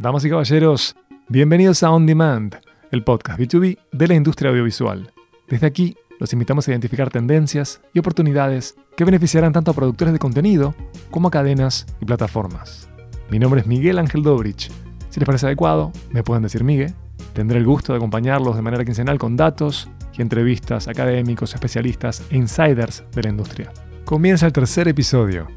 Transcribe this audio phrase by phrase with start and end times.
[0.00, 0.94] Damas y caballeros,
[1.28, 2.54] bienvenidos a On Demand,
[2.92, 5.12] el podcast B2B de la industria audiovisual.
[5.48, 10.20] Desde aquí, los invitamos a identificar tendencias y oportunidades que beneficiarán tanto a productores de
[10.20, 10.76] contenido
[11.10, 12.88] como a cadenas y plataformas.
[13.28, 14.70] Mi nombre es Miguel Ángel Dobrich.
[15.10, 16.94] Si les parece adecuado, me pueden decir Miguel.
[17.32, 22.36] Tendré el gusto de acompañarlos de manera quincenal con datos y entrevistas académicos, especialistas e
[22.36, 23.72] insiders de la industria.
[24.04, 25.48] Comienza el tercer episodio.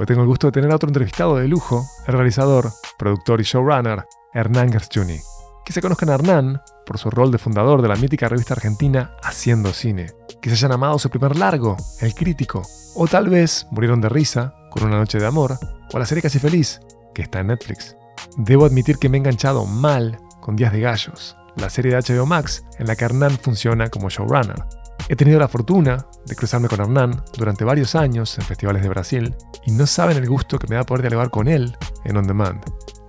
[0.00, 3.44] Hoy tengo el gusto de tener a otro entrevistado de lujo, el realizador, productor y
[3.44, 5.18] showrunner, Hernán Gershuni.
[5.62, 9.14] Que se conozcan a Hernán por su rol de fundador de la mítica revista argentina
[9.22, 10.06] Haciendo Cine.
[10.40, 12.62] Que se hayan amado su primer largo, El Crítico.
[12.94, 15.58] O tal vez murieron de risa con Una Noche de Amor.
[15.92, 16.80] O la serie Casi Feliz,
[17.14, 17.94] que está en Netflix.
[18.38, 22.24] Debo admitir que me he enganchado mal con Días de Gallos, la serie de HBO
[22.24, 24.64] Max en la que Hernán funciona como showrunner.
[25.10, 29.34] He tenido la fortuna de cruzarme con Hernán durante varios años en festivales de Brasil
[29.66, 32.62] y no saben el gusto que me da poder dialogar con él en On Demand.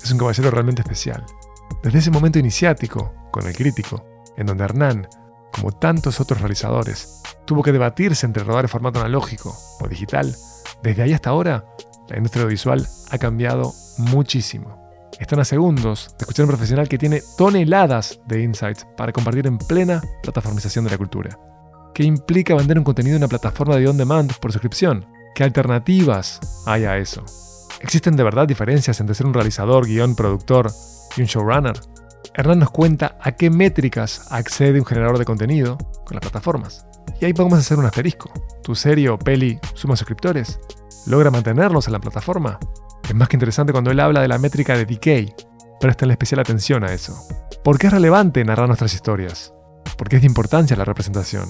[0.04, 1.24] Es un caballero realmente especial.
[1.84, 4.04] Desde ese momento iniciático, con el crítico,
[4.36, 5.08] en donde Hernán,
[5.52, 10.36] como tantos otros realizadores, tuvo que debatirse entre rodar en formato analógico o digital,
[10.82, 11.66] desde ahí hasta ahora,
[12.10, 14.90] la industria audiovisual ha cambiado muchísimo.
[15.20, 19.46] Están a segundos de escuchar a un profesional que tiene toneladas de insights para compartir
[19.46, 21.38] en plena plataformización de la cultura.
[21.94, 25.06] ¿Qué implica vender un contenido en una plataforma de on-demand por suscripción?
[25.36, 27.23] ¿Qué alternativas hay a eso?
[27.81, 30.72] ¿Existen de verdad diferencias entre ser un realizador, guion, productor
[31.17, 31.73] y un showrunner?
[32.34, 36.86] Hernán nos cuenta a qué métricas accede un generador de contenido con las plataformas.
[37.19, 38.31] Y ahí podemos hacer un asterisco.
[38.64, 40.59] ¿Tu serie o peli suma suscriptores?
[41.08, 42.58] ¿Logra mantenerlos en la plataforma?
[43.03, 45.34] Es más que interesante cuando él habla de la métrica de decay.
[45.81, 47.17] Prestenle especial atención a eso.
[47.64, 49.53] ¿Por qué es relevante narrar nuestras historias?
[49.97, 51.45] ¿Por qué es de importancia la representación?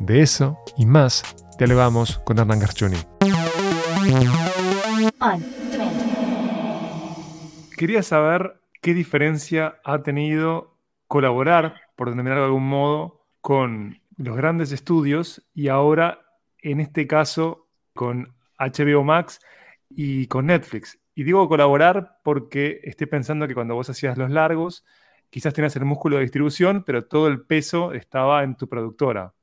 [0.00, 1.22] De eso y más
[1.58, 2.96] dialogamos con Hernán Garchuni.
[7.76, 10.76] Quería saber qué diferencia ha tenido
[11.08, 16.20] colaborar, por denominarlo de algún modo, con los grandes estudios y ahora,
[16.58, 19.40] en este caso, con HBO Max
[19.88, 20.98] y con Netflix.
[21.14, 24.84] Y digo colaborar porque estoy pensando que cuando vos hacías los largos,
[25.30, 29.34] quizás tenías el músculo de distribución, pero todo el peso estaba en tu productora.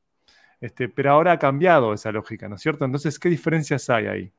[0.65, 2.85] Este, pero ahora ha cambiado esa lógica, ¿no es cierto?
[2.85, 4.31] Entonces, ¿qué diferencias hay ahí?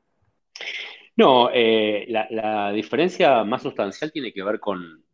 [1.15, 5.05] No, eh, la, diferencia más sustancial tiene que ver con,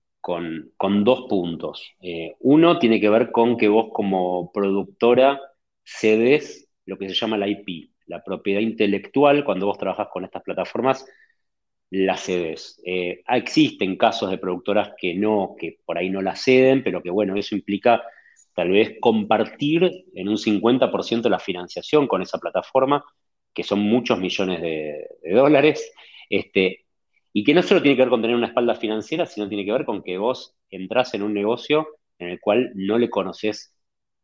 [1.03, 1.93] dos puntos.
[2.01, 5.39] Eh, uno tiene que ver con que vos como productora
[5.83, 10.41] cedes lo que se llama la IP, la propiedad intelectual, cuando vos trabajas con estas
[10.41, 11.05] plataformas,
[11.91, 12.81] la cedes.
[12.87, 17.11] Eh, existen casos de productoras que no, que por ahí no la ceden, pero que
[17.11, 18.01] bueno, eso implica
[18.53, 23.03] tal vez compartir en un 50% la financiación con esa plataforma,
[23.53, 25.91] que son muchos millones de, dólares,
[26.29, 26.85] este,
[27.31, 29.71] y que no solo tiene que ver con tener una espalda financiera, sino tiene que
[29.71, 31.87] ver con que vos entras en un negocio
[32.19, 33.75] en el cual no le conoces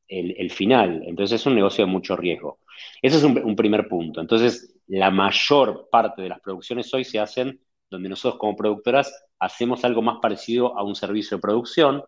[0.07, 1.03] el, final.
[1.05, 2.59] Entonces es un negocio de mucho riesgo.
[3.01, 4.21] Ese es un, primer punto.
[4.21, 7.59] Entonces, la mayor parte de las producciones hoy se hacen
[7.89, 12.03] donde nosotros como productoras hacemos algo más parecido a un servicio de producción,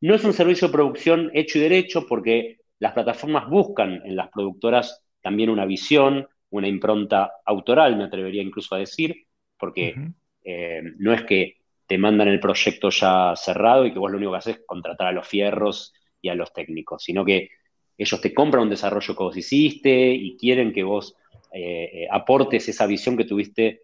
[0.00, 4.28] no es un servicio de producción hecho y derecho porque las plataformas buscan en las
[4.28, 9.26] productoras también una visión, una impronta autoral, me atrevería incluso a decir,
[9.58, 9.96] porque
[10.44, 14.32] eh, no es que te mandan el proyecto ya cerrado y que vos lo único
[14.32, 17.50] que haces es contratar a los fierros y a los técnicos, sino que
[17.96, 21.16] ellos te compran un desarrollo que vos hiciste y quieren que vos
[21.52, 23.82] eh, eh, aportes esa visión que tuviste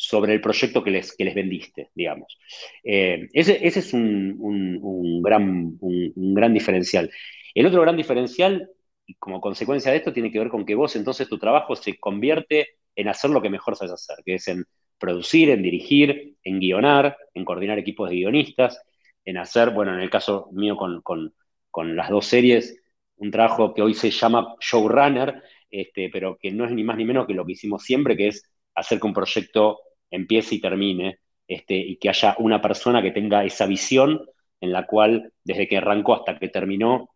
[0.00, 2.38] sobre el proyecto que les, les vendiste, digamos.
[2.84, 7.10] Eh, ese, es un, gran, un, gran diferencial.
[7.52, 8.70] El otro gran diferencial,
[9.18, 12.76] como consecuencia de esto, tiene que ver con que vos entonces tu trabajo se convierte
[12.94, 14.64] en hacer lo que mejor sabes hacer, que es en
[14.98, 18.80] producir, en dirigir, en guionar, en coordinar equipos de guionistas,
[19.24, 22.80] en hacer, bueno, en el caso mío con, con las dos series,
[23.16, 27.04] un trabajo que hoy se llama showrunner, este, pero que no es ni más ni
[27.04, 31.20] menos que lo que hicimos siempre, que es hacer que un proyecto empiece y termine,
[31.46, 34.20] este, y que haya una persona que tenga esa visión
[34.60, 37.10] en la cual, desde que arrancó hasta que terminó,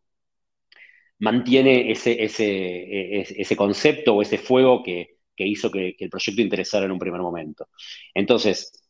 [1.18, 6.86] mantiene ese, ese, e, ese concepto o ese fuego que, hizo que, el proyecto interesara
[6.86, 7.68] en un primer momento.
[8.14, 8.84] Entonces,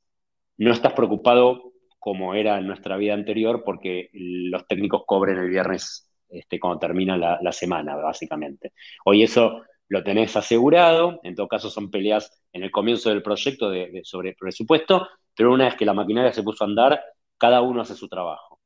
[0.59, 6.11] no estás preocupado como era en nuestra vida anterior porque los técnicos cobren el viernes
[6.29, 8.73] este, cuando termina la, la semana, básicamente.
[9.05, 13.71] Hoy eso lo tenés asegurado, en todo caso son peleas en el comienzo del proyecto
[13.71, 17.01] de, sobre presupuesto, pero una vez que la maquinaria se puso a andar,
[17.39, 18.61] cada uno hace su trabajo.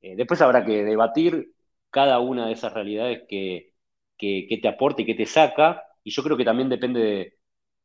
[0.00, 1.52] Eh, después habrá que debatir
[1.90, 3.72] cada una de esas realidades que,
[4.18, 7.34] te aporta y que te saca, y yo creo que también depende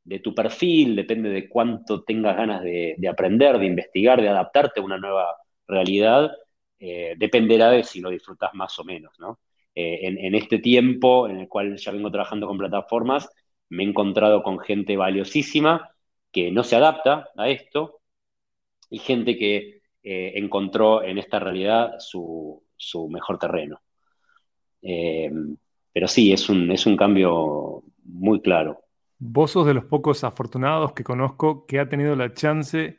[0.03, 4.83] de, tu perfil, depende de cuánto tengas ganas de, aprender, de investigar, de adaptarte a
[4.83, 5.35] una nueva
[5.67, 6.31] realidad,
[6.79, 9.39] eh, dependerá de si lo disfrutas más o menos, ¿no?
[9.77, 13.29] Eh, en, este tiempo en el cual ya vengo trabajando con plataformas,
[13.67, 15.91] me he encontrado con gente valiosísima
[16.31, 17.99] que no se adapta a esto
[18.89, 22.63] y gente que eh, encontró en esta realidad su,
[23.09, 23.81] mejor terreno.
[24.81, 25.29] Eh,
[25.91, 28.81] pero sí, es un, es un cambio muy claro.
[29.17, 32.97] Vos sos de los pocos afortunados que conozco que ha tenido la chance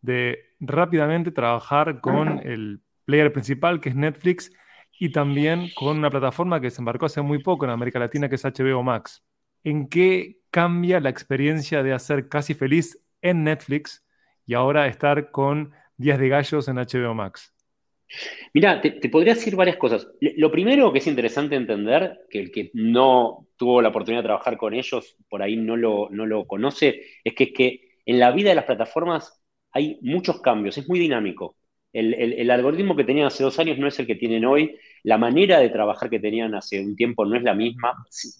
[0.00, 4.50] de rápidamente trabajar con el player principal, que es Netflix,
[4.98, 8.36] y también con una plataforma que se embarcó hace muy poco en América Latina, que
[8.36, 9.24] es HBO Max.
[9.62, 14.04] ¿En qué cambia la experiencia de hacer casi feliz en Netflix
[14.46, 17.54] y ahora estar con Días de Gallos en HBO Max?
[18.52, 20.06] Mira, te, podría decir varias cosas.
[20.20, 24.56] Lo primero que es interesante entender, que el que no tuvo la oportunidad de trabajar
[24.56, 28.30] con ellos, por ahí no lo, no lo conoce, es que, es que en la
[28.30, 29.40] vida de las plataformas
[29.72, 31.56] hay muchos cambios, es muy dinámico.
[31.94, 35.60] El, algoritmo que tenían hace dos años no es el que tienen hoy, la manera
[35.60, 37.94] de trabajar que tenían hace un tiempo no es la misma,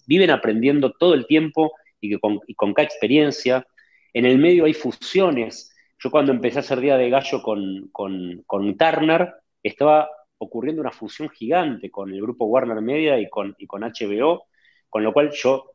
[0.05, 1.71] viven aprendiendo todo el tiempo
[2.01, 3.65] y, con, cada experiencia.
[4.13, 5.73] En el medio hay fusiones.
[5.99, 11.29] Yo cuando empecé a hacer Día de Gallo con, con, Turner, estaba ocurriendo una fusión
[11.29, 14.47] gigante con el grupo Warner Media y con, y con HBO,
[14.89, 15.71] con lo cual yo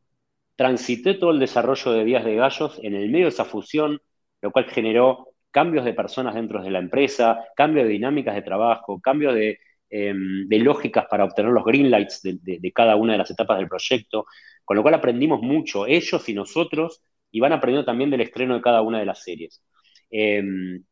[0.55, 3.99] transité todo el desarrollo de Días de Gallos en el medio de esa fusión,
[4.39, 8.99] lo cual generó cambios de personas dentro de la empresa, cambios de dinámicas de trabajo,
[9.01, 9.59] cambios de,
[9.89, 14.25] em, lógicas para obtener los green lights de, cada una de las etapas del proyecto,
[14.65, 17.01] con lo cual aprendimos mucho, ellos y nosotros,
[17.31, 19.61] y van aprendiendo también del estreno de cada una de las series.
[20.09, 20.83] Em,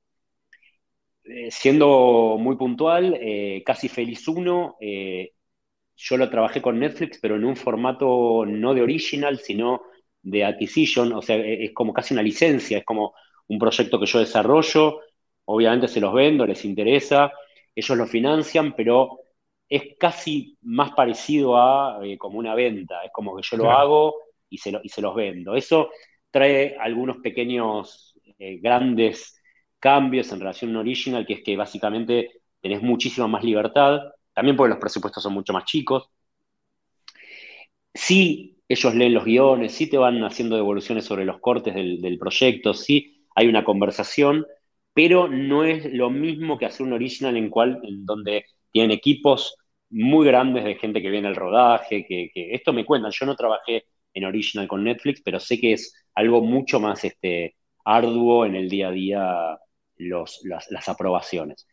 [1.23, 5.33] eh, siendo muy puntual, eh, Casi Feliz 1, eh,
[5.95, 9.81] yo lo trabajé con Netflix, pero en un formato no de original, sino
[10.21, 13.13] de acquisition, o sea, es como casi una licencia, es como
[13.49, 15.01] un proyecto que yo desarrollo,
[15.45, 17.31] obviamente se los vendo, les interesa,
[17.75, 19.19] ellos lo financian, pero
[19.67, 24.15] es casi más parecido a eh, como una venta, es como que yo lo hago
[24.49, 25.55] y se, y se, los vendo.
[25.55, 25.89] Eso
[26.31, 29.41] trae algunos pequeños, eh, grandes
[29.79, 33.99] cambios en relación a un original, que es que básicamente tenés muchísima más libertad,
[34.33, 36.09] también porque los presupuestos son mucho más chicos.
[37.93, 42.19] Sí, ellos leen los guiones, sí te van haciendo devoluciones sobre los cortes del, del
[42.19, 44.45] proyecto, sí hay una conversación,
[44.93, 49.55] pero no es lo mismo que hacer un original en, cual, en donde tienen equipos
[49.89, 53.85] muy grandes de gente que viene al rodaje, que, esto me cuentan, yo no trabajé
[54.13, 57.55] en original con Netflix, pero sé que es algo mucho más este,
[57.85, 59.57] arduo en el día a día
[59.95, 61.65] los, las, aprobaciones.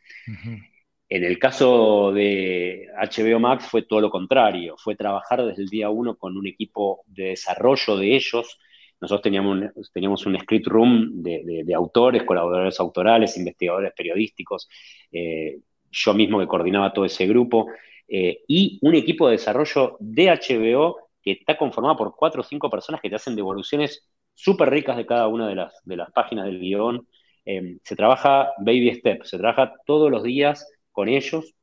[1.08, 5.90] En el caso de HBO Max fue todo lo contrario, fue trabajar desde el día
[5.90, 8.56] uno con un equipo de desarrollo de ellos,
[9.00, 14.68] nosotros teníamos un, teníamos un script room de, autores, colaboradores autorales, investigadores periodísticos,
[15.12, 15.58] eh,
[15.90, 17.66] yo mismo que coordinaba todo ese grupo,
[18.08, 22.70] eh, y un equipo de desarrollo de HBO que está conformado por cuatro o cinco
[22.70, 26.46] personas que te hacen devoluciones súper ricas de cada una de las, de las páginas
[26.46, 27.06] del guion.
[27.44, 31.54] Eh, se trabaja baby step, se trabaja todos los días con ellos.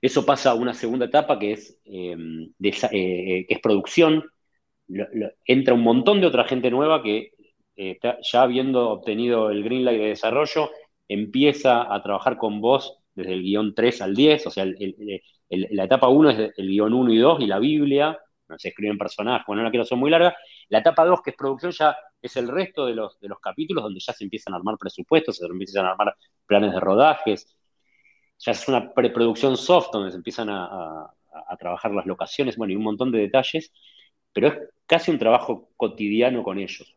[0.00, 4.24] Eso pasa a una segunda etapa que es, que es producción,
[5.44, 7.32] entra un montón de otra gente nueva que
[7.76, 10.70] eh, ya habiendo obtenido el green light de desarrollo,
[11.06, 14.66] empieza a trabajar con vos desde el guion 3 al 10, o sea,
[15.50, 18.98] la etapa 1 es el guion 1 y 2 y la Biblia, no se escriben
[18.98, 20.36] personajes, bueno, no la quiero hacer muy larga.
[20.68, 23.84] La etapa 2, que es producción, ya es el resto de los, de los capítulos
[23.84, 27.56] donde ya se empiezan a armar presupuestos, se empiezan a armar planes de rodajes,
[28.38, 32.76] ya es una preproducción soft donde se empiezan a, a trabajar las locaciones, bueno, y
[32.76, 33.72] un montón de detalles
[34.32, 34.54] pero es
[34.86, 36.96] casi un trabajo cotidiano con ellos.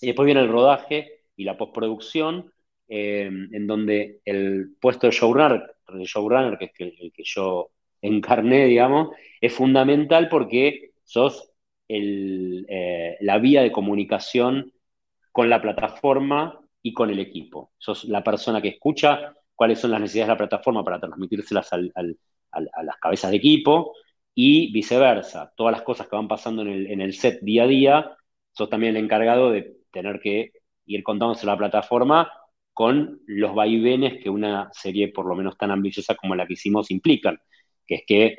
[0.00, 2.52] Y después viene el rodaje y la postproducción,
[2.88, 7.70] eh, en donde el puesto de showrunner, que es el, que yo
[8.00, 11.50] encarné, digamos, es fundamental porque sos
[11.88, 14.72] eh, la vía de comunicación
[15.30, 17.72] con la plataforma y con el equipo.
[17.78, 21.78] Sos la persona que escucha cuáles son las necesidades de la plataforma para transmitírselas a
[22.02, 23.94] las cabezas de equipo
[24.34, 28.16] y viceversa, todas las cosas que van pasando en el, set día a día,
[28.52, 30.52] sos también el encargado de tener que
[30.86, 32.32] ir contándose la plataforma
[32.72, 36.90] con los vaivenes que una serie por lo menos tan ambiciosa como la que hicimos
[36.90, 37.38] implican,
[37.86, 38.36] que es que,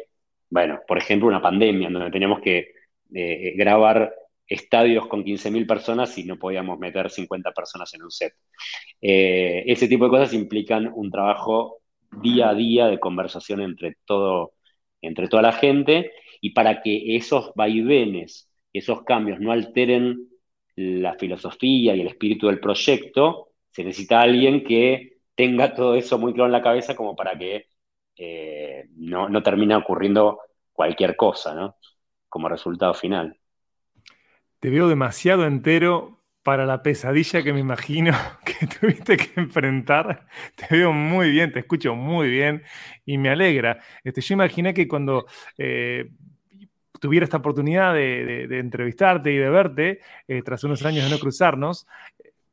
[0.49, 2.71] bueno, por ejemplo, una pandemia, donde teníamos que
[3.13, 4.13] eh, grabar
[4.47, 8.33] estadios con 15.000 personas y no podíamos meter 50 personas en un set.
[9.01, 11.77] Eh, ese tipo de cosas implican un trabajo
[12.21, 14.53] día a día de conversación entre todo
[15.03, 20.27] entre toda la gente y para que esos vaivenes esos cambios no alteren
[20.75, 26.33] la filosofía y el espíritu del proyecto, se necesita alguien que tenga todo eso muy
[26.33, 27.67] claro en la cabeza como para que
[28.15, 30.39] eh, no, no termine ocurriendo
[30.71, 31.77] cualquier cosa, ¿no?
[32.27, 33.37] Como resultado final.
[34.59, 38.11] Te veo demasiado entero para la pesadilla que me imagino
[38.45, 40.27] que tuviste que enfrentar.
[40.55, 42.63] Te veo muy bien, te escucho muy bien
[43.05, 43.79] y me alegra.
[44.03, 45.25] Este, yo imaginé que cuando
[45.57, 46.09] eh,
[46.99, 51.87] tuviera esta oportunidad de, entrevistarte y de verte, eh, tras unos años de no cruzarnos,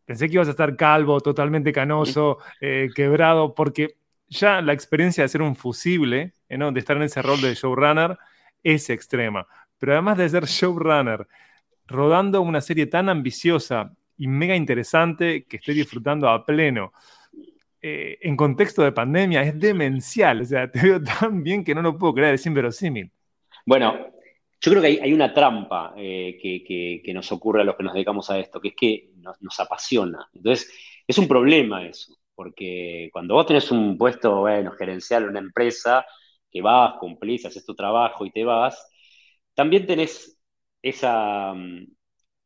[0.05, 3.97] pensé que ibas a estar calvo, totalmente canoso, eh, quebrado, porque
[4.29, 8.17] ya la experiencia de ser un fusible, de estar en ese rol de showrunner,
[8.63, 9.47] es extrema.
[9.79, 11.27] Pero además de ser showrunner,
[11.91, 16.93] rodando una serie tan ambiciosa y mega interesante que estoy disfrutando a pleno.
[17.83, 21.83] Eh, en contexto de pandemia es demencial, o sea, te veo tan bien que no
[21.83, 23.11] lo puedo creer, es inverosímil.
[23.67, 24.13] Bueno,
[24.61, 26.39] yo creo que hay, una trampa eh,
[27.03, 30.29] que, nos ocurre a los que nos dedicamos a esto, que es que nos, apasiona.
[30.35, 30.71] Entonces,
[31.07, 36.05] es un problema eso, porque cuando vos tenés un puesto, bueno, gerencial en una empresa,
[36.51, 38.87] que vas, cumplís, haces tu trabajo y te vas,
[39.55, 40.40] también tenés
[40.83, 41.87] esa, mm,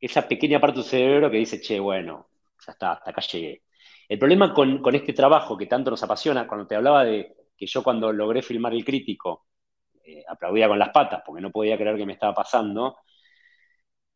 [0.01, 2.29] esa pequeña parte de tu cerebro que dice, che, bueno,
[2.67, 3.63] ya está, hasta acá llegué.
[4.09, 7.83] El problema con, este trabajo que tanto nos apasiona, cuando te hablaba de que yo
[7.83, 9.47] cuando logré filmar El Crítico,
[10.05, 12.97] eh, aplaudía con las patas porque no podía creer que me estaba pasando,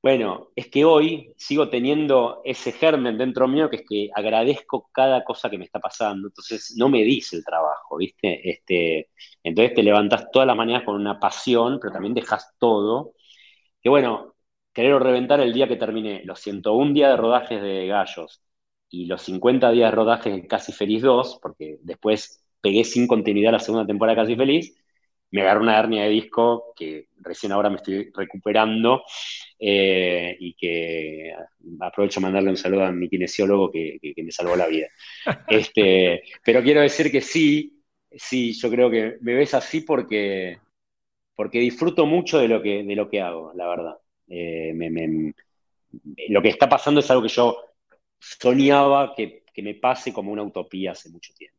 [0.00, 5.24] bueno, es que hoy sigo teniendo ese germen dentro mío que es que agradezco cada
[5.24, 6.28] cosa que me está pasando.
[6.28, 8.48] Entonces no me dice el trabajo, ¿viste?
[8.48, 9.10] Este,
[9.42, 13.14] entonces te levantas todas las mañanas con una pasión, pero también dejas todo
[13.82, 14.34] que bueno,
[14.72, 18.42] querer reventar el día que terminé los 101 días de rodajes de Gallos
[18.90, 23.52] y los 50 días de rodajes de Casi Feliz 2, porque después pegué sin continuidad
[23.52, 24.74] la segunda temporada de Casi Feliz,
[25.30, 29.02] me agarró una hernia de disco que recién ahora me estoy recuperando
[29.58, 31.34] eh, y que
[31.80, 34.86] aprovecho mandarle un saludo a mi kinesiólogo que, me salvó la vida.
[35.48, 40.58] Este, pero quiero decir que sí, sí, yo creo que me ves así porque,
[41.38, 43.96] porque disfruto mucho de lo que, de lo que hago, la verdad.
[44.26, 44.74] Eh,
[46.30, 47.56] lo que está pasando es algo que yo
[48.18, 51.56] soñaba que, me pase como una utopía hace mucho tiempo.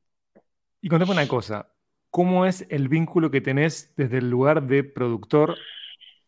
[0.82, 1.72] Y contame una cosa,
[2.10, 5.56] ¿cómo es el vínculo que tenés desde el lugar de productor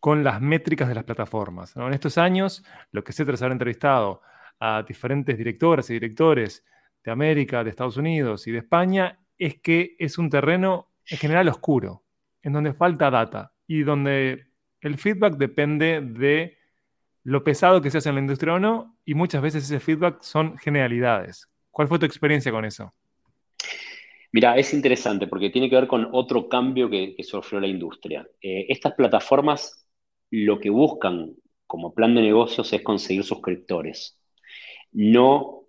[0.00, 1.76] con las métricas de las plataformas?
[1.76, 4.22] En estos años, lo que sé tras haber entrevistado
[4.60, 6.64] a diferentes directoras y directores
[7.04, 11.48] de América, de Estados Unidos y de España, es que es un terreno en general
[11.48, 12.02] oscuro
[12.42, 14.46] en donde falta data y donde
[14.80, 16.58] el feedback depende de
[17.24, 20.22] lo pesado que se hace en la industria o no, y muchas veces ese feedback
[20.22, 21.48] son generalidades.
[21.70, 22.92] ¿Cuál fue tu experiencia con eso?
[24.32, 28.26] Mira, es interesante porque tiene que ver con otro cambio que, sufrió la industria.
[28.40, 29.86] Eh, estas plataformas
[30.30, 31.34] lo que buscan
[31.66, 34.18] como plan de negocios es conseguir suscriptores,
[34.92, 35.62] no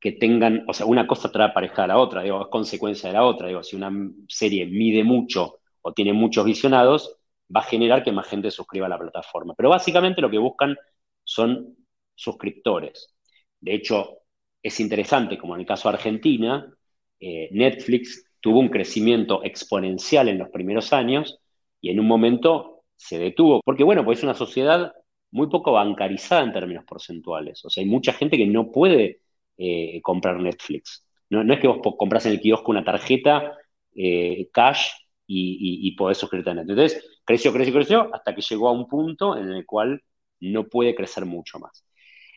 [0.00, 3.14] que tengan, o sea, una cosa trae pareja a la otra, digo, es consecuencia de
[3.14, 3.48] la otra.
[3.48, 3.90] Digo, si una
[4.28, 7.16] serie mide mucho o tiene muchos visionados,
[7.54, 9.54] va a generar que más gente suscriba a la plataforma.
[9.56, 10.76] Pero básicamente lo que buscan
[11.22, 11.76] son
[12.14, 13.14] suscriptores.
[13.60, 14.22] De hecho,
[14.60, 16.74] es interesante, como en el caso de Argentina,
[17.20, 21.38] eh, Netflix tuvo un crecimiento exponencial en los primeros años
[21.80, 24.92] y en un momento se detuvo, porque bueno, pues es una sociedad
[25.30, 27.64] muy poco bancarizada en términos porcentuales.
[27.64, 29.20] O sea, hay mucha gente que no puede
[29.56, 31.06] eh, comprar Netflix.
[31.30, 33.56] No, es que vos compras en el kiosco una tarjeta
[33.94, 34.90] eh, cash
[35.26, 36.70] y, y, suscribirte a Netflix.
[36.70, 40.02] Entonces, creció, creció, creció, hasta que llegó a un punto en el cual
[40.40, 41.84] no puede crecer mucho más.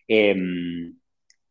[0.08, 0.98] Em,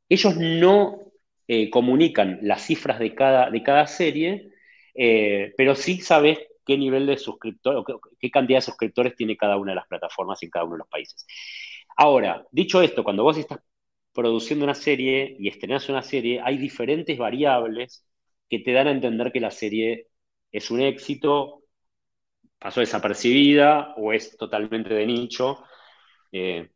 [0.09, 0.99] ellos no
[1.47, 4.50] eh, comunican las cifras de cada, de cada serie,
[4.95, 9.57] eh, pero sí sabes qué nivel de suscriptores, qué, qué cantidad de suscriptores tiene cada
[9.57, 11.26] una de las plataformas en cada uno de los países.
[11.97, 13.61] Ahora, dicho esto, cuando vos estás
[14.12, 18.04] produciendo una serie y estrenás una serie, hay diferentes variables
[18.49, 20.09] que te dan a entender que la serie
[20.52, 21.62] es un éxito,
[22.59, 25.64] pasó desapercibida o es totalmente de nicho.
[26.33, 26.71] Eh,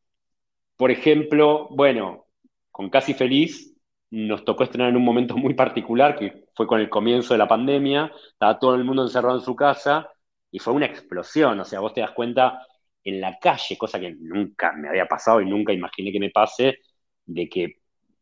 [0.77, 2.27] por ejemplo, bueno,
[2.71, 3.75] con Casi Feliz
[4.11, 7.49] nos tocó estrenar en un momento muy particular, que fue con el comienzo de la
[7.49, 10.09] pandemia, estaba todo el mundo encerrado en su casa
[10.51, 12.67] y fue una explosión, o sea, vos te das cuenta
[13.05, 16.79] en la calle, cosa que nunca me había pasado y nunca imaginé que me pase,
[17.25, 17.77] de que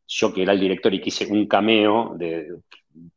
[0.06, 2.48] yo que era el director y quise un cameo de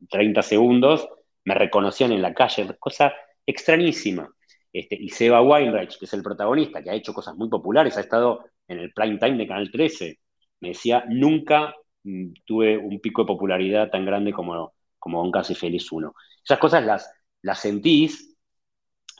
[0.09, 1.07] 30 segundos,
[1.45, 3.13] me reconocían en la calle, cosa
[3.45, 4.29] extrañísima.
[4.71, 8.01] Este, y Seba Weinreich, que es el protagonista, que ha hecho cosas muy populares, ha
[8.01, 10.19] estado en el prime time de Canal 13,
[10.61, 15.55] me decía, nunca mm, tuve un pico de popularidad tan grande como, como Don Casi
[15.55, 16.13] Feliz 1.
[16.43, 17.09] Esas cosas las,
[17.41, 18.35] las sentís.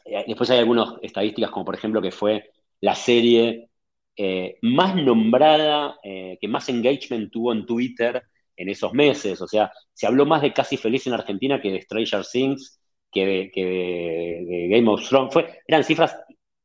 [0.05, 2.49] Eh, después hay algunas estadísticas, como por ejemplo que fue
[2.81, 3.69] la serie
[4.15, 8.23] eh, más nombrada, eh, que más engagement tuvo en Twitter
[8.55, 9.41] en esos meses.
[9.41, 12.79] O sea, se habló más de Casi Feliz en Argentina que de Stranger Things,
[13.11, 15.33] que de, Game of Thrones.
[15.33, 16.17] Fue, eran cifras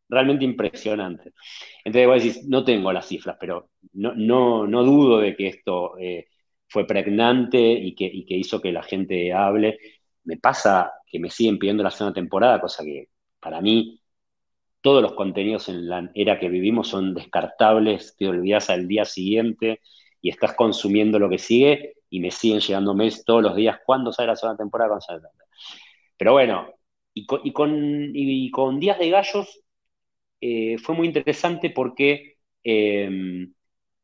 [0.09, 1.35] realmente impresionantes.
[1.85, 5.99] Entonces vos decís, no tengo las cifras, pero no, no, no dudo de que esto
[5.99, 6.29] eh,
[6.69, 9.79] fue pregnante y que, que hizo que la gente hable.
[10.25, 13.09] Me pasa que me siguen pidiendo la segunda temporada, cosa que
[13.41, 14.01] para mí
[14.81, 19.81] todos los contenidos en la era que vivimos son descartables, te olvidas al día siguiente
[20.21, 24.13] y estás consumiendo lo que sigue y me siguen llegando mails todos los días, ¿cuándo
[24.13, 24.99] sale la segunda temporada?
[26.17, 26.69] Pero bueno,
[27.15, 28.13] y con,
[28.53, 29.63] con, Días de Gallos
[30.41, 33.53] eh, fue muy interesante porque em,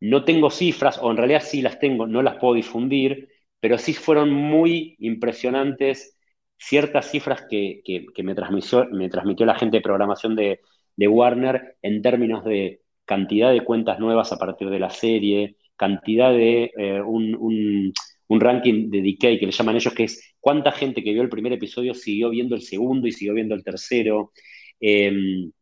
[0.01, 3.29] no tengo cifras, o en realidad sí las tengo, no las puedo difundir,
[3.61, 6.19] pero sí fueron muy impresionantes
[6.59, 7.83] ciertas cifras que,
[8.23, 10.61] me, transmitió, me transmitió la gente de programación de,
[11.09, 16.71] Warner en términos de cantidad de cuentas nuevas a partir de la serie, cantidad de
[16.77, 17.93] eh, un,
[18.29, 21.53] ranking de decay que le llaman ellos, que es cuánta gente que vio el primer
[21.53, 24.33] episodio siguió viendo el segundo y siguió viendo el tercero.
[24.81, 25.53] Em,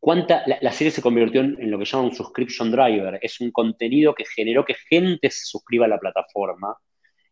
[0.00, 3.50] cuánta, la, serie se convirtió en, en, lo que llaman un subscription driver, es un
[3.52, 6.76] contenido que generó que gente se suscriba a la plataforma.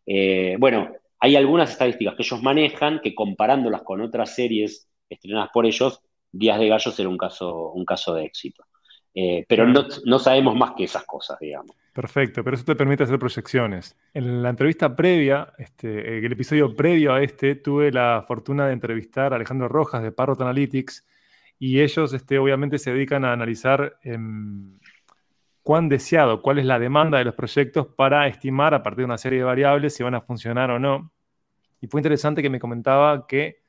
[0.07, 5.67] Eh, bueno, hay algunas estadísticas que ellos manejan que comparándolas con otras series estrenadas por
[5.67, 6.01] ellos,
[6.33, 8.65] Días de Gallos era un caso, un caso de éxito.
[9.15, 11.77] Eh, pero no, sabemos más que esas cosas, digamos.
[11.93, 13.97] Perfecto, pero eso te permite hacer proyecciones.
[14.13, 19.33] En la entrevista previa, este, el episodio previo a este, tuve la fortuna de entrevistar
[19.33, 21.07] a Alejandro Rojas de Parrot Analytics
[21.61, 24.77] y ellos este, obviamente se dedican a analizar em,
[25.63, 29.19] cuán deseado, cuál es la demanda de los proyectos para estimar a partir de una
[29.19, 31.13] serie de variables si van a funcionar o no.
[31.81, 33.63] Y fue interesante que me comentaba que,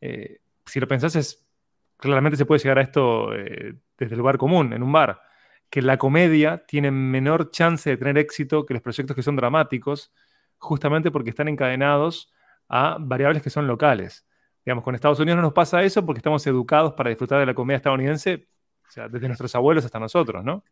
[0.00, 1.44] eh, si lo pensás,
[2.00, 5.20] claramente se puede llegar a esto eh, desde el lugar común, en un bar,
[5.68, 10.12] que la comedia tiene menor chance de tener éxito que los proyectos que son dramáticos,
[10.58, 12.32] justamente porque están encadenados
[12.68, 14.26] a variables que son locales.
[14.64, 17.54] Digamos, con Estados Unidos no nos pasa eso porque estamos educados para disfrutar de la
[17.54, 18.48] comedia estadounidense,
[18.86, 20.64] o sea, desde nuestros abuelos hasta nosotros, ¿no?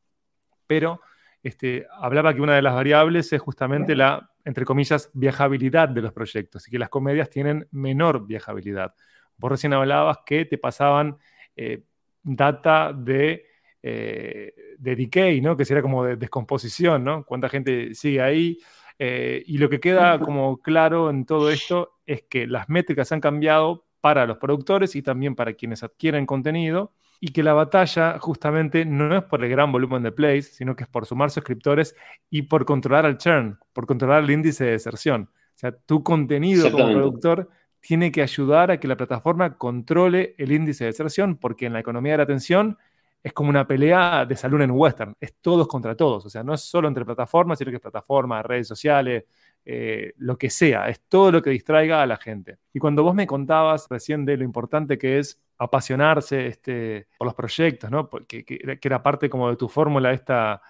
[0.67, 1.01] Pero
[1.43, 6.13] este, hablaba que una de las variables es justamente la, entre comillas, viajabilidad de los
[6.13, 8.95] proyectos y que las comedias tienen menor viajabilidad.
[9.39, 11.17] Vos recién hablabas que te pasaban
[11.57, 11.85] eh,
[12.23, 13.47] data de,
[13.83, 15.57] eh, de decay, ¿no?
[15.57, 17.25] que sería como de descomposición, ¿no?
[17.25, 18.59] cuánta gente sigue ahí.
[18.99, 23.21] Eh, y lo que queda como claro en todo esto es que las métricas han
[23.21, 28.85] cambiado para los productores y también para quienes adquieren contenido y que la batalla justamente
[28.85, 31.97] no es por el gran volumen de plays, sino que es por sumar suscriptores
[32.31, 35.31] y por controlar el churn, por controlar el índice de deserción.
[35.33, 40.53] O sea, tu contenido como productor tiene que ayudar a que la plataforma controle el
[40.53, 42.79] índice de deserción, porque en la economía de la atención
[43.23, 46.55] es como una pelea de salud en western, es todos contra todos, o sea, no
[46.55, 49.25] es solo entre plataformas, sino que es plataformas, redes sociales,
[49.65, 52.57] eh, lo que sea, es todo lo que distraiga a la gente.
[52.73, 57.35] Y cuando vos me contabas recién de lo importante que es apasionarse este, por los
[57.35, 58.09] proyectos, ¿no?
[58.09, 60.63] Porque, que, era parte como de tu fórmula esta,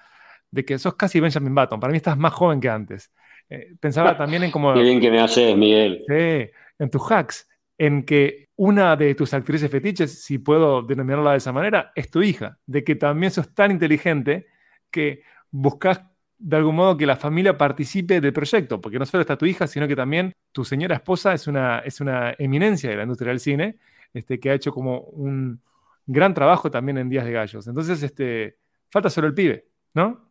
[0.51, 3.13] de que sos casi Benjamin Button, para mí estás más joven que antes.
[3.49, 4.75] Eh, pensaba también en como...
[4.75, 6.05] Qué bien que me haces, Miguel.
[6.09, 11.39] Sí, en tus hacks, en que una de tus actrices fetiches, si puedo denominarla de
[11.39, 14.47] esa manera, es tu hija, de que también sos tan inteligente
[14.91, 16.03] que buscas
[16.39, 19.67] de algún modo que la familia participe del proyecto, porque no solo está tu hija,
[19.67, 23.41] sino que también tu señora esposa es una, es una eminencia de la industria del
[23.41, 23.77] cine,
[24.15, 25.61] este, que ha hecho como un
[26.07, 27.67] gran trabajo también en Días de Gallos.
[27.67, 28.57] Entonces, este,
[28.91, 30.31] falta solo el pibe, ¿no?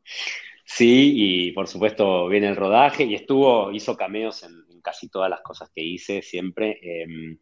[0.63, 5.41] Sí, y por supuesto viene el rodaje y estuvo, hizo cameos en, casi todas las
[5.41, 6.79] cosas que hice siempre.
[6.81, 7.37] Em,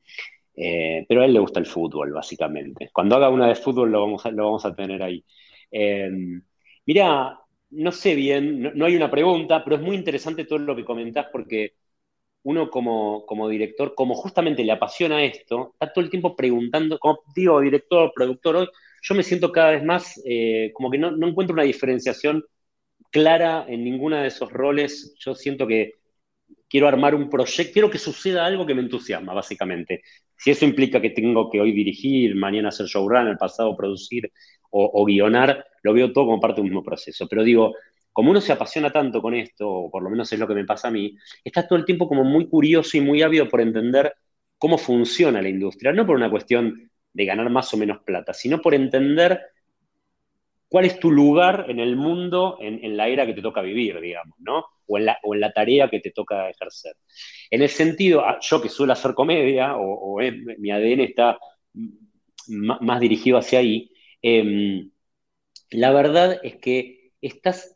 [0.55, 2.89] eh, pero a él le gusta el fútbol, básicamente.
[2.93, 5.23] Cuando haga una de fútbol lo vamos a, lo vamos a tener ahí.
[5.71, 6.41] Em,
[6.85, 7.39] mira,
[7.71, 11.27] no sé bien, no, hay una pregunta, pero es muy interesante todo lo que comentás
[11.31, 11.73] porque
[12.43, 17.19] uno como, como, director, como justamente le apasiona esto, está todo el tiempo preguntando, como
[17.35, 18.67] digo, director, productor, hoy,
[19.01, 22.43] yo me siento cada vez más eh, como que no, no, encuentro una diferenciación
[23.11, 25.15] clara en ninguno de esos roles.
[25.19, 25.93] Yo siento que
[26.69, 30.01] quiero armar un proyecto, quiero que suceda algo que me entusiasma, básicamente.
[30.37, 34.31] Si eso implica que tengo que hoy dirigir, mañana hacer showrunner, pasado producir
[34.77, 37.27] o, guionar, lo veo todo como parte de un mismo proceso.
[37.29, 37.75] Pero digo,
[38.11, 40.65] como uno se apasiona tanto con esto, o por lo menos es lo que me
[40.65, 44.13] pasa a mí, está todo el tiempo como muy curioso y muy ávido por entender
[44.57, 48.61] cómo funciona la industria, no por una cuestión de ganar más o menos plata, sino
[48.61, 49.41] por entender
[50.67, 54.37] cuál es tu lugar en el mundo, en, la era que te toca vivir, digamos,
[54.39, 54.65] ¿no?
[54.87, 56.95] O en, la, o en, la, tarea que te toca ejercer.
[57.49, 60.19] En el sentido, ah, yo que suelo hacer comedia, o,
[60.57, 61.37] mi ADN está
[62.47, 64.91] más dirigido hacia ahí, em,
[65.71, 67.75] la verdad es que estás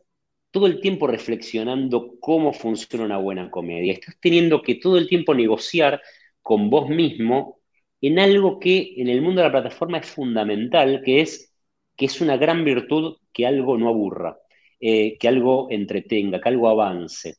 [0.51, 3.93] todo el tiempo reflexionando cómo funciona una buena comedia.
[3.93, 6.01] Estás teniendo que todo el tiempo negociar
[6.41, 7.59] con vos mismo
[8.01, 11.48] en algo que en el mundo de la plataforma es fundamental, que es
[11.99, 14.37] que es una gran virtud que algo no aburra,
[14.79, 17.35] eh, que algo entretenga, que algo avance.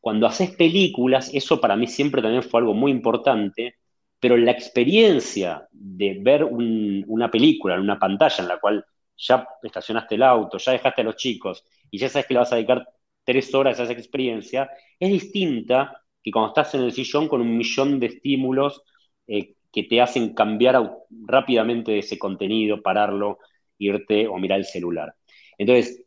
[0.00, 3.76] Cuando haces películas, eso para mí siempre también fue algo muy importante,
[4.18, 8.84] pero la experiencia de ver una película en una pantalla en la cual
[9.18, 12.52] ya estacionaste el auto, ya dejaste a los chicos y ya sabes que le vas
[12.52, 12.86] a dedicar
[13.24, 17.56] tres horas a esa experiencia, es distinta que cuando estás en el sillón con un
[17.56, 18.82] millón de estímulos
[19.26, 23.38] eh, que te hacen cambiar rápidamente ese contenido, pararlo,
[23.80, 25.14] irte o mirar el celular.
[25.58, 26.04] Entonces,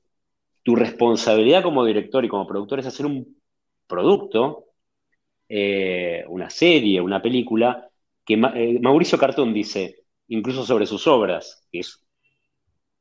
[0.64, 3.38] tu responsabilidad como director y como productor es hacer un
[3.88, 4.66] producto,
[5.50, 7.90] eh, una serie, una película,
[8.26, 12.06] que eh, Mauricio Cartón dice, incluso sobre sus obras, que es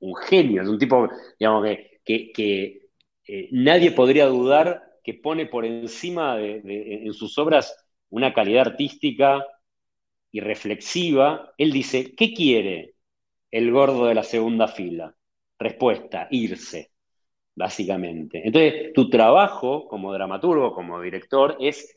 [0.01, 1.09] un genio, es un tipo,
[1.39, 1.65] digamos,
[2.05, 2.83] que, que,
[3.29, 6.61] eh, nadie podría dudar que pone por encima de,
[7.07, 7.75] en sus obras
[8.11, 9.45] una calidad artística
[10.33, 11.53] y reflexiva.
[11.59, 12.91] Él dice, ¿qué quiere
[13.53, 15.15] el gordo de la segunda fila?
[15.59, 16.91] Respuesta, irse,
[17.55, 18.43] básicamente.
[18.45, 21.97] Entonces, tu trabajo como dramaturgo, como director, es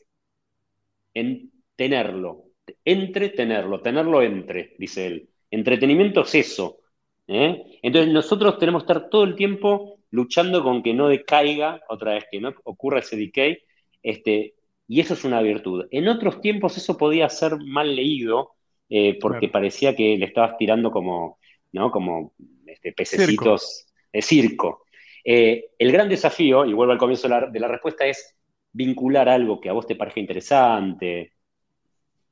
[1.14, 2.44] en tenerlo,
[2.84, 5.28] entretenerlo, tenerlo entre, dice él.
[5.50, 6.78] Entretenimiento es eso,
[7.26, 7.78] ¿eh?
[7.82, 12.24] Entonces nosotros tenemos que estar todo el tiempo luchando con que no decaiga, otra vez
[12.30, 13.58] que no ocurra ese decay,
[14.02, 14.54] este,
[14.88, 15.86] y eso es una virtud.
[15.90, 18.52] En otros tiempos eso podía ser mal leído,
[18.88, 21.38] eh, porque parecía que le estabas tirando como,
[21.72, 21.90] ¿no?
[21.90, 22.32] como
[22.66, 24.84] este, pececitos de circo.
[25.24, 28.36] Eh, el gran desafío, y vuelvo al comienzo de la, de la, respuesta, es
[28.72, 31.32] vincular algo que a vos te parezca interesante.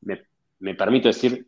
[0.01, 0.23] Me,
[0.61, 1.47] me permito decir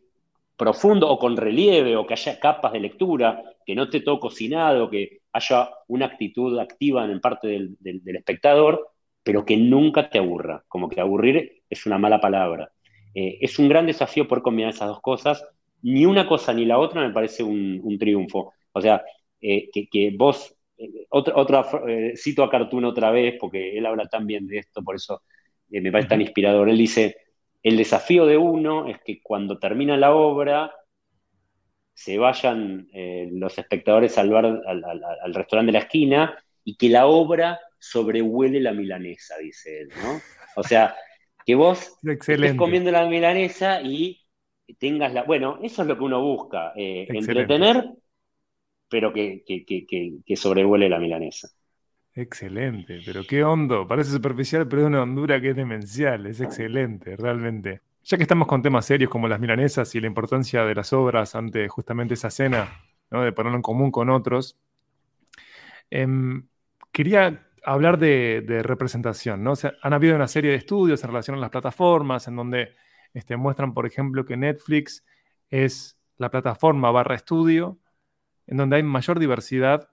[0.57, 4.89] profundo o con relieve o que haya capas de lectura, que no esté todo cocinado,
[4.89, 7.77] que haya una actitud activa en parte del,
[8.15, 8.89] espectador,
[9.23, 10.63] pero que nunca te aburra.
[10.67, 12.71] Como que aburrir es una mala palabra.
[13.13, 15.43] Eh, es un gran desafío poder combinar esas dos cosas.
[15.83, 18.53] Ni una cosa ni la otra me parece un, triunfo.
[18.71, 19.03] O sea,
[19.41, 21.65] eh, que, vos, eh, otra, otra
[22.15, 25.21] cito a Cartoon otra vez, porque él habla tan bien de esto, por eso
[25.69, 26.69] me parece tan inspirador.
[26.69, 27.17] Él dice,
[27.63, 30.71] el desafío de uno es que cuando termina la obra
[31.93, 37.07] se vayan eh, los espectadores al, bar, al, restaurante de la esquina y que la
[37.07, 40.21] obra sobrehuele la milanesa, dice él, ¿no?
[40.55, 40.95] O sea,
[41.45, 44.21] que vos estés comiendo la milanesa y
[44.75, 45.23] tengas la...
[45.23, 47.89] Bueno, eso es lo que uno busca, eh, entretener,
[48.89, 49.85] pero que, que,
[50.25, 51.49] que sobrevuele la milanesa.
[52.17, 53.87] Excelente, pero qué hondo.
[53.87, 56.25] Parece superficial, pero es una hondura que es demencial.
[56.25, 57.81] Es excelente, realmente.
[58.03, 61.35] Ya que estamos con temas serios como las milanesas y la importancia de las obras
[61.35, 62.69] ante justamente esa cena,
[63.11, 63.21] ¿no?
[63.21, 64.57] de ponerlo en común con otros,
[65.91, 66.47] em,
[66.91, 69.43] quería hablar de, representación.
[69.43, 69.53] ¿no?
[69.83, 72.73] han habido una serie de estudios en relación a las plataformas en donde
[73.17, 75.03] este, muestran, por ejemplo, que Netflix
[75.49, 77.79] es la plataforma barra estudio
[78.45, 79.89] en donde hay mayor diversidad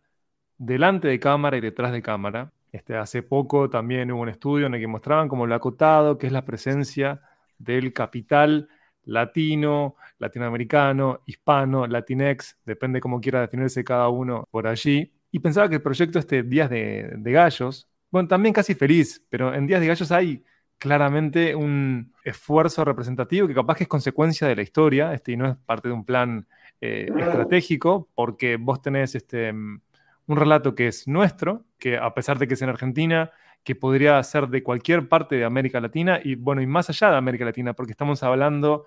[0.58, 2.52] delante de cámara y detrás de cámara.
[2.70, 6.26] Este, hace poco también hubo un estudio en el que mostraban como lo acotado que
[6.26, 7.22] es la presencia
[7.56, 8.68] del capital
[9.04, 15.12] latino, latinoamericano, hispano, latinex, depende cómo quiera definirse cada uno por allí.
[15.30, 19.66] Y pensaba que el proyecto este Días de, Gallos, bueno, también casi feliz, pero en
[19.66, 20.44] Días de Gallos hay
[20.78, 25.48] claramente un esfuerzo representativo que capaz que es consecuencia de la historia, este, y no
[25.48, 26.46] es parte de un plan
[26.80, 32.48] eh, estratégico, porque vos tenés este, un relato que es nuestro, que a pesar de
[32.48, 33.30] que es en Argentina,
[33.62, 37.16] que podría ser de cualquier parte de América Latina y bueno, y más allá de
[37.16, 38.86] América Latina, porque estamos hablando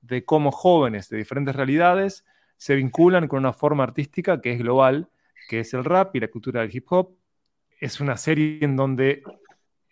[0.00, 2.24] de cómo jóvenes de diferentes realidades
[2.56, 5.10] se vinculan con una forma artística que es global,
[5.48, 7.16] que es el rap y la cultura del hip hop.
[7.80, 9.22] Es una serie en donde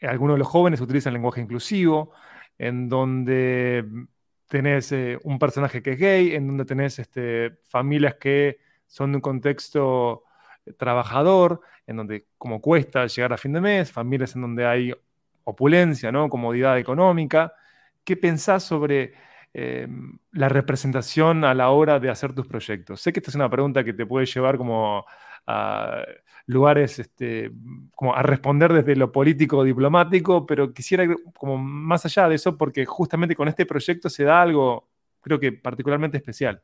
[0.03, 2.13] algunos de los jóvenes utilizan lenguaje inclusivo,
[2.59, 3.85] en donde
[4.49, 9.17] tenés eh, un personaje que es gay, en donde tenés este, familias que son de
[9.17, 10.25] un contexto
[10.77, 14.93] trabajador, en donde como cuesta llegar a fin de mes, familias en donde hay
[15.45, 16.29] opulencia, ¿no?
[16.29, 17.55] comodidad económica.
[18.05, 19.15] ¿Qué pensás sobre
[19.55, 19.89] eh,
[20.33, 23.01] la representación a la hora de hacer tus proyectos?
[23.01, 25.05] Sé que esta es una pregunta que te puede llevar como
[25.47, 26.03] a
[26.47, 27.51] lugares, este,
[27.95, 32.85] como a responder desde lo político diplomático, pero quisiera como más allá de eso porque
[32.85, 34.89] justamente con este proyecto se da algo,
[35.21, 36.63] creo que particularmente especial.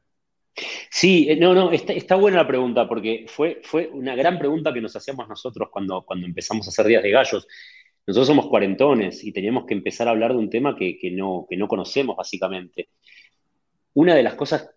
[0.91, 4.81] Sí, eh, no, no, está, buena la pregunta, porque fue, fue una gran pregunta que
[4.81, 7.47] nos hacíamos nosotros cuando, cuando empezamos a hacer Días de Gallos.
[8.07, 11.57] Nosotros somos cuarentones y teníamos que empezar a hablar de un tema que, no, que
[11.57, 12.89] no conocemos, básicamente.
[13.95, 14.71] Una de las cosas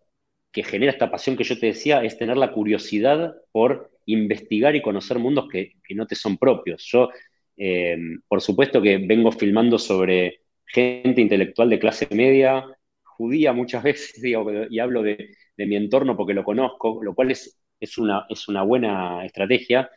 [0.51, 4.81] que genera esta pasión que yo te decía es tener la curiosidad por investigar y
[4.81, 6.83] conocer mundos que, no te son propios.
[6.91, 7.09] Yo,
[7.57, 12.65] eh, por supuesto que vengo filmando sobre gente intelectual de clase media,
[13.03, 17.57] judía muchas veces, y hablo de, mi entorno porque lo conozco, lo cual es,
[17.97, 19.89] una buena estrategia,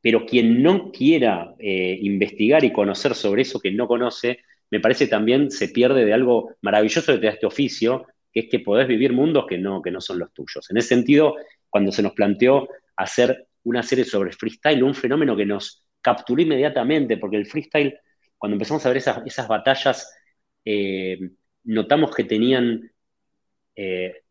[0.00, 4.38] pero quien no quiera eh, investigar y conocer sobre eso que no conoce,
[4.70, 8.86] me parece también se pierde de algo maravilloso de este oficio, que es que podés
[8.86, 10.70] vivir mundos que no, que no son los tuyos.
[10.70, 11.36] En ese sentido,
[11.68, 17.16] cuando se nos planteó hacer una serie sobre freestyle, un fenómeno que nos capturó inmediatamente,
[17.16, 17.98] porque el freestyle,
[18.38, 20.12] cuando empezamos a ver esas, batallas,
[20.64, 21.18] eh,
[21.64, 22.90] notamos que tenían
[23.74, 24.22] eh,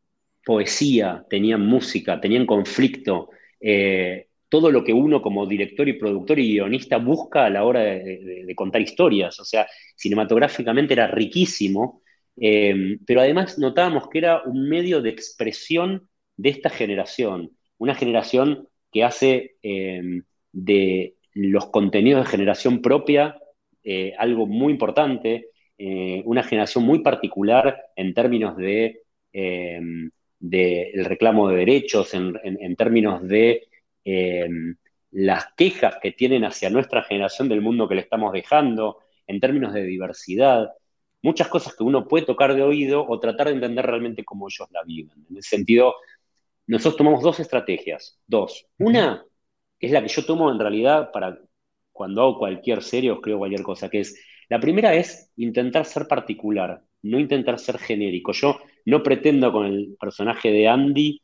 [0.43, 6.53] poesía, tenían música, tenían conflicto, eh, todo lo que uno como director y productor y
[6.53, 9.39] guionista busca a la hora de contar historias.
[9.39, 12.01] O sea, cinematográficamente era riquísimo
[12.39, 18.67] eh, pero además notábamos que era un medio de expresión de esta generación, una generación
[18.91, 20.01] que hace eh,
[20.51, 23.37] de los contenidos de generación propia
[23.83, 25.47] eh, algo muy importante,
[26.25, 29.01] una generación muy particular en términos de,
[30.93, 33.69] reclamo de derechos, en términos de
[35.11, 39.73] las quejas que tienen hacia nuestra generación del mundo que le estamos dejando, en términos
[39.73, 40.69] de diversidad
[41.21, 44.67] muchas cosas que uno puede tocar de oído o tratar de entender realmente cómo ellos
[44.71, 45.25] la viven.
[45.29, 45.95] En ese sentido,
[46.67, 48.19] nosotros tomamos dos estrategias.
[48.27, 48.67] Dos.
[48.77, 49.25] Una
[49.79, 51.39] es la que yo tomo en realidad para
[51.91, 56.07] cuando hago cualquier serie o escribo cualquier cosa, que es, la primera es intentar ser
[56.07, 58.31] particular, no intentar ser genérico.
[58.31, 61.21] Yo no pretendo con el personaje de Andy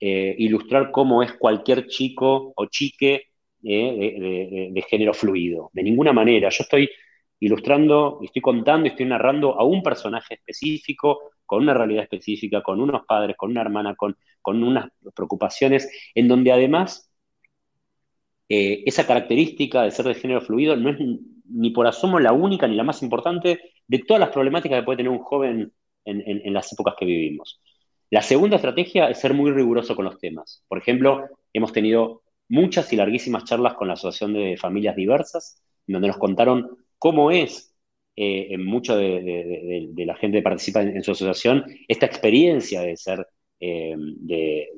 [0.00, 3.28] eh, ilustrar cómo es cualquier chico o chique
[3.62, 5.70] eh, de género fluido.
[5.72, 6.48] De ninguna manera.
[6.50, 6.88] Yo estoy
[7.40, 12.80] ilustrando, estoy contando y estoy narrando a un personaje específico, con una realidad específica, con
[12.80, 17.10] unos padres, con una hermana, con, unas preocupaciones, en donde además
[18.48, 20.98] eh, esa característica de ser de género fluido no es
[21.48, 24.98] ni por asomo la única ni la más importante de todas las problemáticas que puede
[24.98, 25.72] tener un joven
[26.04, 27.60] en, en las épocas que vivimos.
[28.10, 30.64] La segunda estrategia es ser muy riguroso con los temas.
[30.68, 36.08] Por ejemplo, hemos tenido muchas y larguísimas charlas con la Asociación de Familias Diversas, donde
[36.08, 37.72] nos contaron cómo es
[38.16, 43.24] eh, en mucho de, la gente que participa en, su asociación esta experiencia de ser
[43.60, 43.94] eh,
[44.28, 44.68] eh,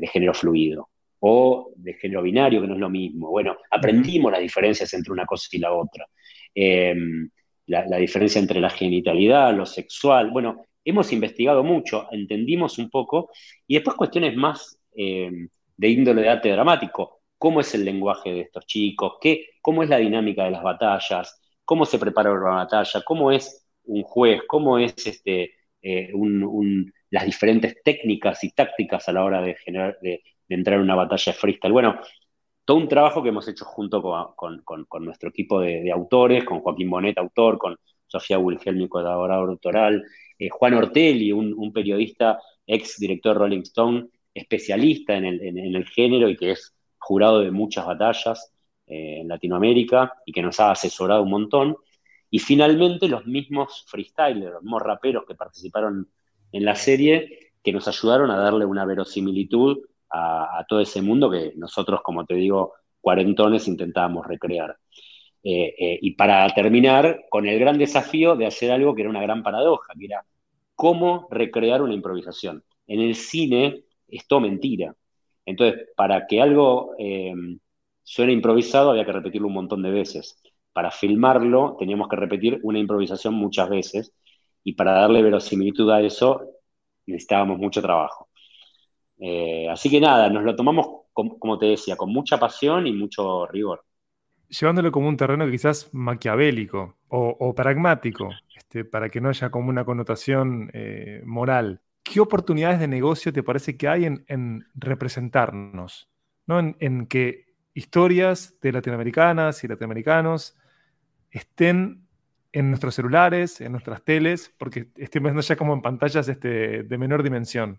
[0.00, 0.88] de, género fluido
[1.20, 3.28] o de género binario, que no es lo mismo.
[3.28, 6.06] Bueno, aprendimos las diferencias entre una cosa y la otra.
[6.54, 10.30] La, la, diferencia entre la genitalidad, lo sexual.
[10.30, 13.30] Bueno, hemos investigado mucho, entendimos un poco,
[13.66, 18.66] y después cuestiones más de índole de arte dramático cómo es el lenguaje de estos
[18.66, 23.30] chicos, qué, cómo es la dinámica de las batallas, cómo se prepara una batalla, cómo
[23.32, 26.12] es un juez, cómo es este, eh,
[27.10, 29.56] las diferentes técnicas y tácticas a la hora de,
[30.48, 31.72] entrar en una batalla freestyle.
[31.72, 32.00] Bueno,
[32.64, 34.02] todo un trabajo que hemos hecho junto
[34.34, 34.64] con,
[35.04, 40.04] nuestro equipo de, autores, con Joaquín Bonet, autor, con Sofía Wilhelmi, colaborador doctoral,
[40.38, 46.36] eh, Juan Ortelli, un, periodista, ex director de Rolling Stone, especialista en el género y
[46.36, 48.52] que es jurado de muchas batallas
[48.86, 51.76] eh, en Latinoamérica y que nos ha asesorado un montón.
[52.30, 56.08] Y finalmente los mismos freestylers, los mismos raperos que participaron
[56.52, 59.78] en la serie, que nos ayudaron a darle una verosimilitud
[60.10, 64.76] a, todo ese mundo que nosotros, como te digo, cuarentones intentábamos recrear.
[65.42, 69.22] Eh, eh, y para terminar, con el gran desafío de hacer algo que era una
[69.22, 70.24] gran paradoja, que era
[70.74, 72.64] cómo recrear una improvisación.
[72.86, 74.94] En el cine es todo mentira.
[75.48, 77.32] Entonces, para que algo eh,
[78.02, 80.42] suene improvisado había que repetirlo un montón de veces.
[80.74, 84.12] Para filmarlo teníamos que repetir una improvisación muchas veces
[84.62, 86.50] y para darle verosimilitud a eso
[87.06, 88.28] necesitábamos mucho trabajo.
[89.18, 93.46] Eh, así que nada, nos lo tomamos, como te decía, con mucha pasión y mucho
[93.46, 93.82] rigor.
[94.50, 99.86] Llevándolo como un terreno quizás maquiavélico o, pragmático, este, para que no haya como una
[99.86, 101.80] connotación eh, moral.
[102.10, 106.08] ¿Qué oportunidades de negocio te parece que hay en, representarnos?
[106.46, 106.58] ¿no?
[106.78, 110.56] En, que historias de latinoamericanas y latinoamericanos
[111.30, 112.06] estén
[112.52, 116.98] en nuestros celulares, en nuestras teles, porque estoy viendo ya como en pantallas este, de
[116.98, 117.78] menor dimensión.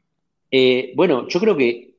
[0.52, 1.96] Eh, bueno, yo creo que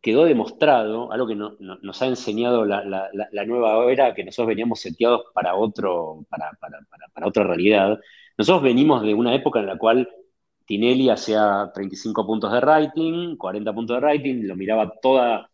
[0.00, 3.08] quedó demostrado, algo que nos ha enseñado la,
[3.46, 8.00] nueva era, que nosotros veníamos seteados para, otro, para, para, otra realidad.
[8.36, 10.08] Nosotros venimos de una época en la cual
[10.72, 15.50] Tinelli hacía 35 puntos de rating, 40 puntos de rating, lo miraba toda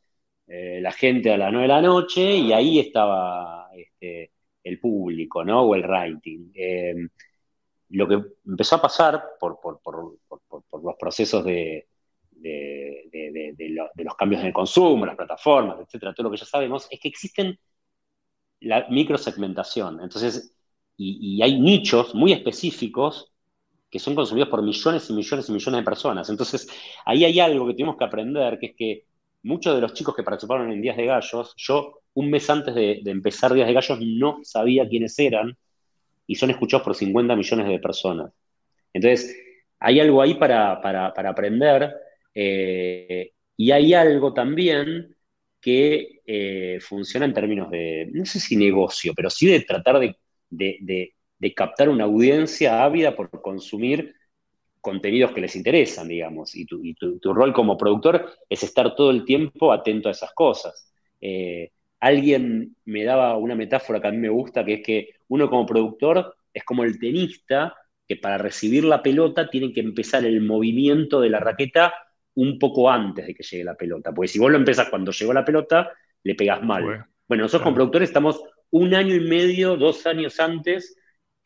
[0.47, 4.31] eh, la gente a las 9 de la noche y ahí estaba este,
[4.63, 5.63] el público, ¿no?
[5.63, 6.53] O el rating.
[6.55, 6.95] Eh,
[7.89, 9.59] lo que empezó a pasar por,
[10.85, 11.89] los procesos de,
[12.37, 17.09] los cambios en el consumo, las plataformas, etcétera, todo lo que ya sabemos, es que
[17.09, 17.59] existen
[18.61, 20.01] la microsegmentación.
[20.01, 20.55] Entonces,
[20.97, 23.33] y, hay nichos muy específicos
[23.91, 26.29] que son consumidos por millones y millones y millones de personas.
[26.29, 26.69] Entonces,
[27.05, 29.05] ahí hay algo que tenemos que aprender, que es que
[29.43, 33.01] muchos de los chicos que participaron en Días de Gallos, yo un mes antes de,
[33.07, 35.57] empezar Días de Gallos no sabía quiénes eran
[36.27, 38.33] y son escuchados por 50 millones de personas.
[38.93, 39.37] Entonces,
[39.79, 41.95] hay algo ahí para, aprender
[42.35, 45.17] eh, y hay algo también
[45.61, 49.99] que eh, funciona en términos de, no sé si negocio, pero sí de tratar
[50.51, 51.15] de,
[51.55, 54.15] captar una audiencia ávida por consumir
[54.81, 56.55] contenidos que les interesan, digamos.
[56.55, 60.93] Y tu, rol como productor es estar todo el tiempo atento a esas cosas.
[61.21, 61.71] Eh,
[62.01, 65.67] alguien me daba una metáfora que a mí me gusta, que es que uno como
[65.67, 67.75] productor es como el tenista,
[68.07, 71.93] que para recibir la pelota tiene que empezar el movimiento de la raqueta
[72.35, 74.13] un poco antes de que llegue la pelota.
[74.13, 77.07] Porque si vos lo empezás cuando llegó la pelota, le pegas mal.
[77.29, 80.97] Bueno, nosotros como productores estamos un año y medio, dos años antes,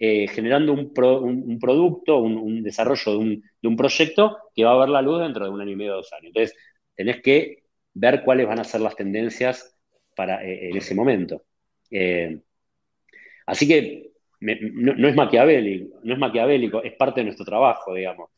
[0.04, 5.20] eh, generando un, producto, un, desarrollo de un, proyecto que va a ver la luz
[5.20, 6.32] dentro de un año y medio, dos años.
[6.34, 6.58] Entonces,
[6.96, 7.62] tenés que
[7.94, 9.78] ver cuáles van a ser las tendencias
[10.16, 11.44] para, eh, en ese momento.
[11.88, 12.36] Eh,
[13.46, 14.10] así que
[14.40, 18.30] no, es maquiavélico, no es maquiavélico, es parte de nuestro trabajo, digamos,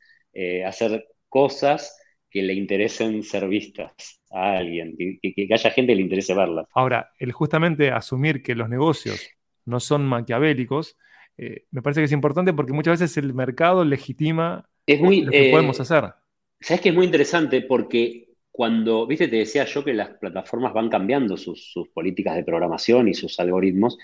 [0.66, 1.98] hacer cosas
[2.28, 6.66] que le interesen ser vistas a alguien, que, haya gente que le interese verlas.
[6.74, 9.30] Ahora, el justamente asumir que los negocios
[9.64, 10.98] no son maquiavélicos,
[11.36, 15.80] eh, me parece que es importante porque muchas veces el mercado legitima lo que podemos
[15.80, 16.12] hacer.
[16.60, 20.88] Sabes que es muy interesante porque cuando, viste, te decía yo que las plataformas van
[20.88, 23.98] cambiando sus, políticas de programación y sus algoritmos.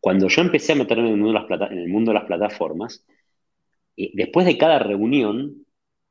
[0.00, 3.06] Cuando yo empecé a meterme en el mundo de las, plataformas,
[3.96, 5.64] eh, después de cada reunión,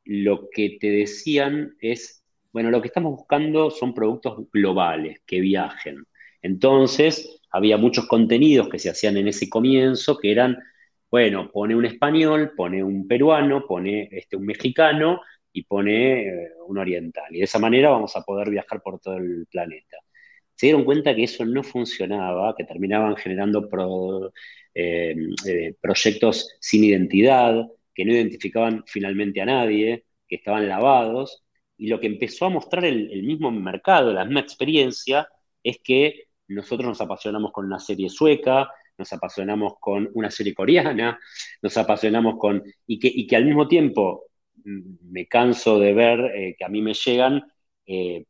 [0.06, 2.24] lo que te decían es,
[2.54, 6.06] bueno, lo que estamos buscando son productos globales que viajen.
[6.42, 10.58] Entonces, había muchos contenidos que se hacían en ese comienzo que eran,
[11.10, 15.22] bueno, pone un español, pone un peruano, pone este, un mexicano
[15.54, 17.26] y pone eh, un oriental.
[17.30, 19.98] Y de esa manera vamos a poder viajar por todo el planeta.
[20.56, 23.70] Se dieron cuenta que eso no funcionaba, que terminaban generando
[24.74, 31.44] eh, eh, proyectos sin identidad, que no identificaban finalmente a nadie, que estaban lavados.
[31.78, 35.28] Y lo que empezó a mostrar el, el mismo mercado, la misma experiencia,
[35.64, 41.20] es que nosotros nos apasionamos con una serie sueca, nos apasionamos con una serie coreana,
[41.62, 42.64] nos apasionamos con...
[42.88, 44.26] y que, y que al mismo tiempo
[44.64, 47.44] me canso de ver eh, que a mí me llegan
[47.86, 48.26] eh,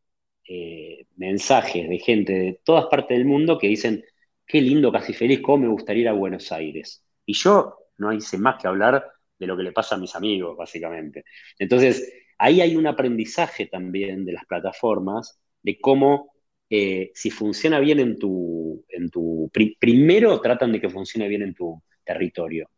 [0.48, 4.04] eh, mensajes de gente de todas partes del mundo que dicen,
[4.46, 7.06] qué lindo, casi feliz, cómo me gustaría ir a Buenos Aires.
[7.26, 9.06] Y yo no hice más que hablar
[9.38, 11.26] de lo que le pasa a mis amigos, básicamente.
[11.60, 16.33] Entonces, ahí hay un aprendizaje también de las plataformas de cómo
[16.70, 21.82] si funciona bien en tu, en tu primero tratan de que funcione bien en tu
[22.04, 22.70] territorio.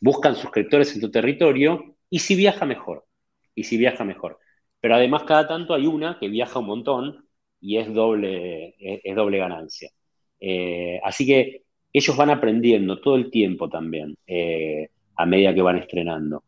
[0.00, 3.04] Buscan suscriptores en tu territorio y si viaja mejor,
[3.54, 4.38] y si viaja mejor.
[4.80, 7.28] Pero además cada tanto hay una que viaja un montón
[7.60, 9.90] y es doble, es, doble ganancia.
[10.40, 15.78] Eh, así que ellos van aprendiendo todo el tiempo también eh, a medida que van
[15.78, 16.42] estrenando.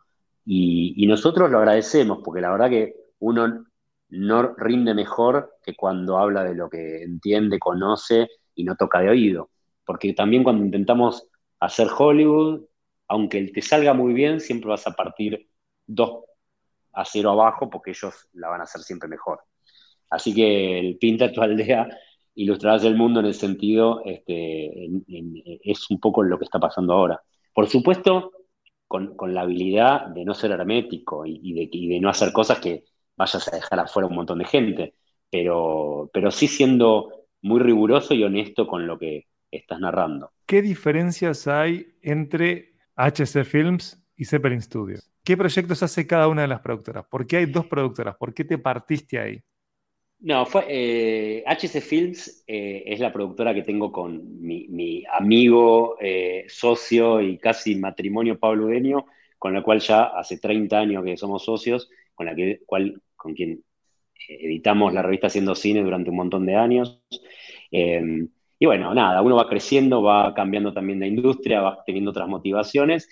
[0.44, 3.64] Y, nosotros lo agradecemos porque la verdad que uno
[4.08, 9.10] no rinde mejor que cuando habla de lo que entiende, conoce y no toca de
[9.10, 9.50] oído.
[9.84, 11.28] Porque también cuando intentamos
[11.60, 12.62] hacer Hollywood,
[13.08, 15.48] aunque te salga muy bien, siempre vas a partir
[15.86, 16.24] dos
[16.92, 19.40] a cero abajo porque ellos la van a hacer siempre mejor.
[20.10, 21.88] Así que el Pinta tu aldea,
[22.36, 24.88] ilustradas del mundo en el sentido, este,
[25.64, 27.20] es un poco lo que está pasando ahora.
[27.52, 28.32] Por supuesto,
[28.86, 32.84] con, la habilidad de no ser hermético y, de, no hacer cosas que
[33.16, 34.94] vayas a dejar afuera un montón de gente,
[35.30, 40.32] pero, pero sí siendo muy riguroso y honesto con lo que estás narrando.
[40.46, 45.10] ¿Qué diferencias hay entre HC Films y Zeppelin Studios?
[45.24, 47.06] ¿Qué proyectos hace cada una de las productoras?
[47.06, 48.16] ¿Por qué hay dos productoras?
[48.16, 49.42] ¿Por qué te partiste ahí?
[50.20, 56.46] No, fue HC eh, Films eh, es la productora que tengo con mi, amigo, eh,
[56.48, 59.06] socio y casi matrimonio Pablo Udeño,
[59.38, 63.62] con la cual ya hace 30 años que somos socios, con la que, con quien
[64.28, 67.02] editamos la revista Haciendo Cine durante un montón de años.
[67.70, 73.08] y bueno, nada, uno va creciendo, va cambiando también de industria, va teniendo otras motivaciones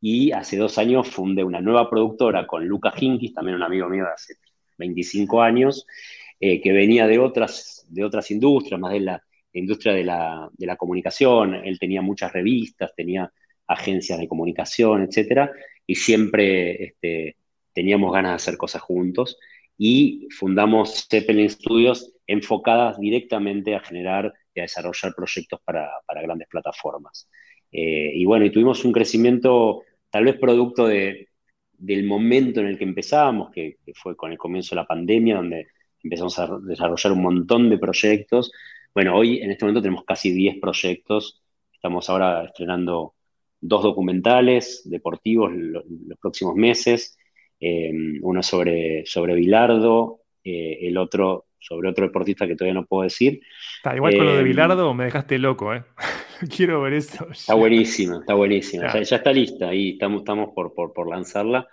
[0.00, 4.04] y hace dos años fundé una nueva productora con Luca Hinkis, también un amigo mío
[4.04, 4.34] de hace
[4.78, 5.86] 25 años,
[6.38, 9.22] eh, que venía de otras, de otras industrias, más de la,
[9.52, 11.54] industria de la, comunicación.
[11.54, 13.30] Él tenía muchas revistas, tenía
[13.66, 15.52] agencias de comunicación, etcétera,
[15.86, 17.36] y siempre este,
[17.72, 19.38] teníamos ganas de hacer cosas juntos
[19.76, 27.28] y fundamos Zeppelin Studios enfocadas directamente a generar y a desarrollar proyectos para, grandes plataformas.
[27.72, 31.30] Eh, y bueno, y tuvimos un crecimiento tal vez producto de,
[31.80, 35.68] del momento en el que empezábamos, que, fue con el comienzo de la pandemia, donde
[36.02, 38.52] empezamos a desarrollar un montón de proyectos.
[38.94, 41.42] Bueno, hoy en este momento tenemos casi 10 proyectos.
[41.72, 43.14] Estamos ahora estrenando
[43.60, 45.84] dos documentales deportivos los,
[46.20, 47.16] próximos meses.
[47.60, 47.92] Eh,
[48.22, 53.42] uno sobre, sobre Bilardo, eh, el otro sobre otro deportista que todavía no puedo decir.
[53.76, 55.84] Está, igual con lo de Bilardo me dejaste loco, ¿eh?
[56.56, 57.28] Quiero ver eso.
[57.30, 58.90] Está buenísima, está buenísima.
[58.90, 61.68] Ya, está lista y estamos, estamos por, por, lanzarla.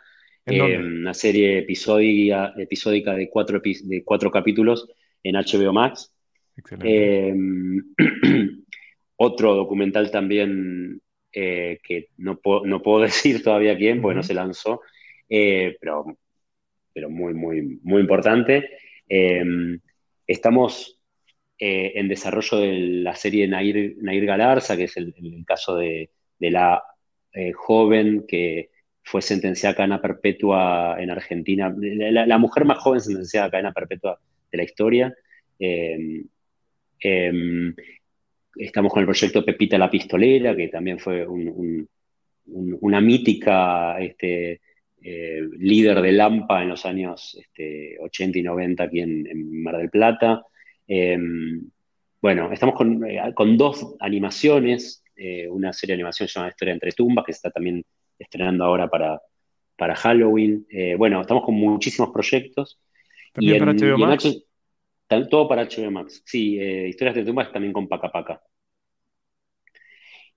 [0.45, 4.89] una serie episódica, episódica de, cuatro, de cuatro capítulos
[5.23, 6.13] en HBO Max.
[9.15, 14.81] otro documental también que no puedo, no puedo decir todavía quién, porque no se lanzó,
[15.30, 16.17] eh, pero,
[16.93, 18.69] pero muy, muy, muy importante.
[19.07, 19.80] Em,
[20.25, 20.99] estamos
[21.59, 22.73] eh, en desarrollo de
[23.03, 25.13] la serie Nair, Nair Galarza, que es el,
[25.45, 26.09] caso de,
[26.39, 26.84] la
[27.34, 28.69] eh, joven que
[29.03, 34.19] fue sentenciada a cadena perpetua en Argentina, la, mujer más joven sentenciada a cadena perpetua
[34.51, 35.15] de la historia.
[35.59, 36.28] Em,
[38.55, 41.25] estamos con el proyecto Pepita la Pistolera, que también fue
[42.45, 44.61] una mítica este,
[45.01, 47.37] eh, líder de Lampa en los años
[47.99, 50.43] 80 este, y 90 aquí en, Mar del Plata.
[50.87, 51.69] Em,
[52.21, 52.75] bueno, estamos
[53.07, 57.37] eh, con, dos animaciones, eh, una serie de animación llamada Historia entre tumbas, que se
[57.37, 57.85] está también
[58.17, 59.21] estrenando ahora para,
[59.75, 60.65] para Halloween.
[60.97, 62.79] bueno, estamos con muchísimos proyectos.
[63.33, 64.43] ¿También para HBO Max?
[65.29, 66.23] todo para HBO Max.
[66.25, 68.41] Sí, Historias de tumbas también con Paca Paca.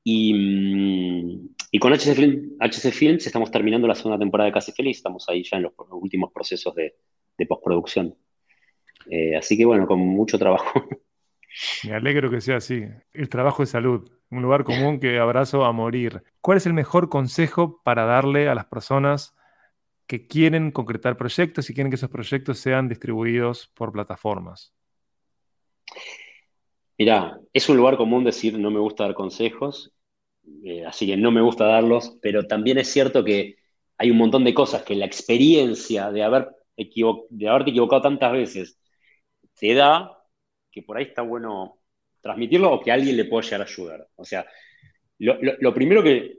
[0.04, 5.28] Y, mm, y con HC, Films estamos terminando la segunda temporada de Casi Feliz, estamos
[5.28, 6.94] ahí ya en los últimos procesos de,
[7.48, 8.14] postproducción.
[9.08, 10.84] Eh, así que bueno, con mucho trabajo.
[11.84, 12.84] Me alegro que sea así.
[13.12, 16.22] El trabajo es salud, un lugar común que abrazo a morir.
[16.40, 19.34] ¿Cuál es el mejor consejo para darle a las personas
[20.06, 24.74] que quieren concretar proyectos y quieren que esos proyectos sean distribuidos por plataformas?
[26.98, 29.92] Mirá, es un lugar común decir no me gusta dar consejos,
[30.64, 33.57] eh, así que no me gusta darlos, pero también es cierto que
[33.99, 38.78] hay un montón de cosas que la experiencia de, haber de haberte equivocado tantas veces
[39.59, 40.16] te da
[40.70, 41.80] que por ahí está bueno
[42.20, 44.09] transmitirlo o que alguien le pueda llegar a ayudar.
[44.16, 44.47] O sea,
[45.18, 46.38] lo, primero que,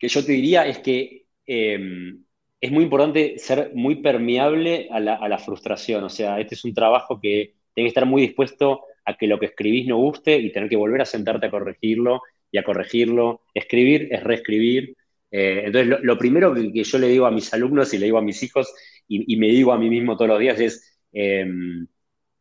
[0.00, 2.24] yo te diría es que em,
[2.60, 6.04] es muy importante ser muy permeable a la, a la frustración.
[6.04, 9.38] O sea, este es un trabajo que tiene que estar muy dispuesto a que lo
[9.38, 12.22] que escribís no guste y tener que volver a sentarte a corregirlo
[12.52, 13.42] y a corregirlo.
[13.54, 14.96] Escribir es reescribir.
[15.30, 18.22] Eh, entonces, lo, primero que, yo le digo a mis alumnos y le digo a
[18.22, 18.72] mis hijos
[19.08, 21.86] y, me digo a mí mismo todos los días es, em,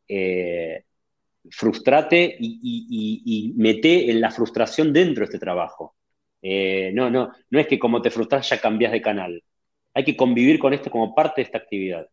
[0.08, 0.84] eh,
[1.50, 5.96] frustrate y, mete en la frustración dentro de este trabajo.
[6.42, 9.44] Eh, no, no, no es que como te frustras ya cambias de canal.
[9.94, 12.08] Hay que convivir con esto como parte de esta actividad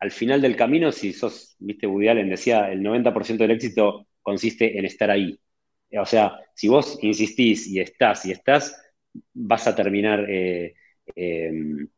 [0.00, 4.78] al final del camino, si sos, viste, Woody Allen decía, el 90% del éxito consiste
[4.78, 5.38] en estar ahí.
[5.98, 8.80] O sea, si vos insistís y estás y estás,
[9.32, 10.74] vas a terminar, eh,
[11.14, 11.88] em,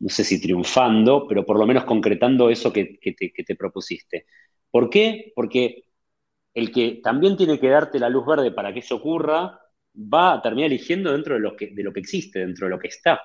[0.00, 4.26] no sé si triunfando, pero por lo menos concretando eso que, te, propusiste.
[4.70, 5.32] ¿Por qué?
[5.34, 5.84] Porque
[6.54, 9.60] el que también tiene que darte la luz verde para que eso ocurra,
[9.96, 12.78] va a terminar eligiendo dentro de lo que, de lo que existe, dentro de lo
[12.78, 13.20] que está.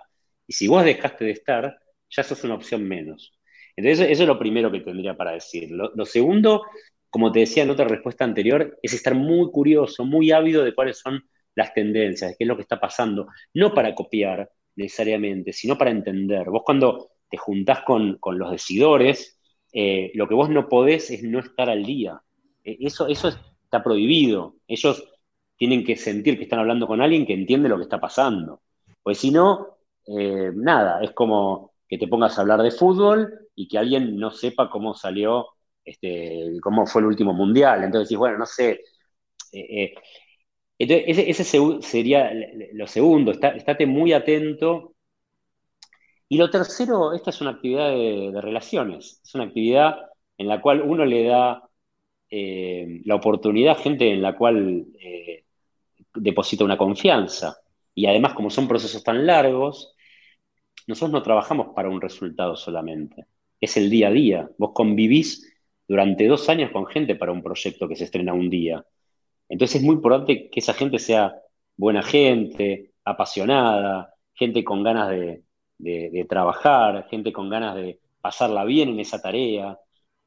[0.48, 1.80] Y si vos dejaste de estar,
[2.10, 3.34] ya sos una opción menos.
[3.76, 5.72] Entonces, eso es lo primero que tendría para decir.
[5.72, 6.64] Lo, segundo,
[7.10, 11.00] como te decía en otra respuesta anterior, es estar muy curioso, muy ávido de cuáles
[11.00, 11.24] son
[11.56, 13.28] las tendencias, de qué es lo que está pasando.
[13.54, 16.50] No para copiar necesariamente, sino para entender.
[16.50, 19.40] Vos cuando te juntás con, los decidores,
[19.74, 22.22] eh, lo que vos no podés es no estar al día.
[22.64, 23.30] Eh, eso, eso
[23.64, 24.56] está prohibido.
[24.68, 25.04] Ellos
[25.58, 28.62] tienen que sentir que están hablando con alguien que entiende lo que está pasando.
[29.04, 33.68] Pues si no, eh, nada, es como que te pongas a hablar de fútbol y
[33.68, 35.48] que alguien no sepa cómo salió,
[35.90, 37.84] este, cómo fue el último mundial.
[37.84, 38.82] Entonces bueno, no sé.
[39.52, 39.94] Eh, eh,
[40.78, 42.32] entonces, ese, sería
[42.74, 44.96] lo segundo, estate muy atento.
[46.28, 49.98] Y lo tercero, esta es una actividad de, relaciones, es una actividad
[50.38, 51.64] en la cual uno le da
[52.30, 54.86] eh, la oportunidad a gente en la cual
[56.16, 57.58] deposita una confianza.
[57.96, 59.96] Y además, como son procesos tan largos,
[60.88, 63.26] nosotros no trabajamos para un resultado solamente,
[63.60, 64.50] es el día a día.
[64.58, 65.59] Vos convivís
[65.90, 68.86] durante dos años con gente para un proyecto que se estrena un día.
[69.50, 71.36] Entonces es muy importante que esa gente sea
[71.76, 75.44] buena gente, apasionada, gente con ganas de,
[76.30, 79.80] trabajar, gente con ganas de pasarla bien en esa tarea.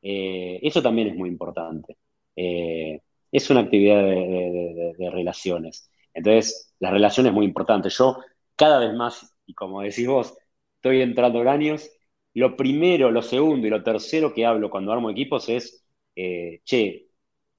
[0.02, 1.96] Eh, eso también es muy importante.
[2.36, 3.00] Eh,
[3.30, 5.90] es una actividad de, relaciones.
[6.14, 7.88] Entonces, la relación es muy importante.
[7.90, 8.18] Yo
[8.56, 10.34] cada vez más, y como decís vos,
[10.76, 11.88] estoy entrando en años,
[12.34, 15.84] lo primero, lo segundo y lo tercero que hablo cuando armo equipos es,
[16.16, 17.08] eh, che,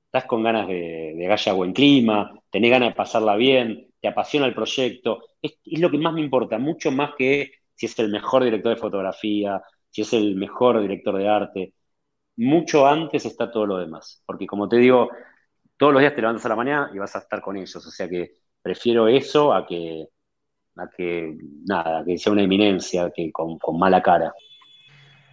[0.05, 4.53] estás con ganas de, de buen clima, tenés ganas de pasarla bien, te apasiona el
[4.55, 5.23] proyecto.
[5.41, 8.81] Es, lo que más me importa, mucho más que si es el mejor director de
[8.81, 11.73] fotografía, si es el mejor director de arte.
[12.37, 14.23] Mucho antes está todo lo demás.
[14.25, 15.09] Porque como te digo,
[15.77, 17.75] todos los días te levantas a la mañana y vas a estar con ellos.
[17.75, 20.07] O sea que prefiero eso a que,
[20.77, 24.33] a que nada, que sea una eminencia, que con mala cara.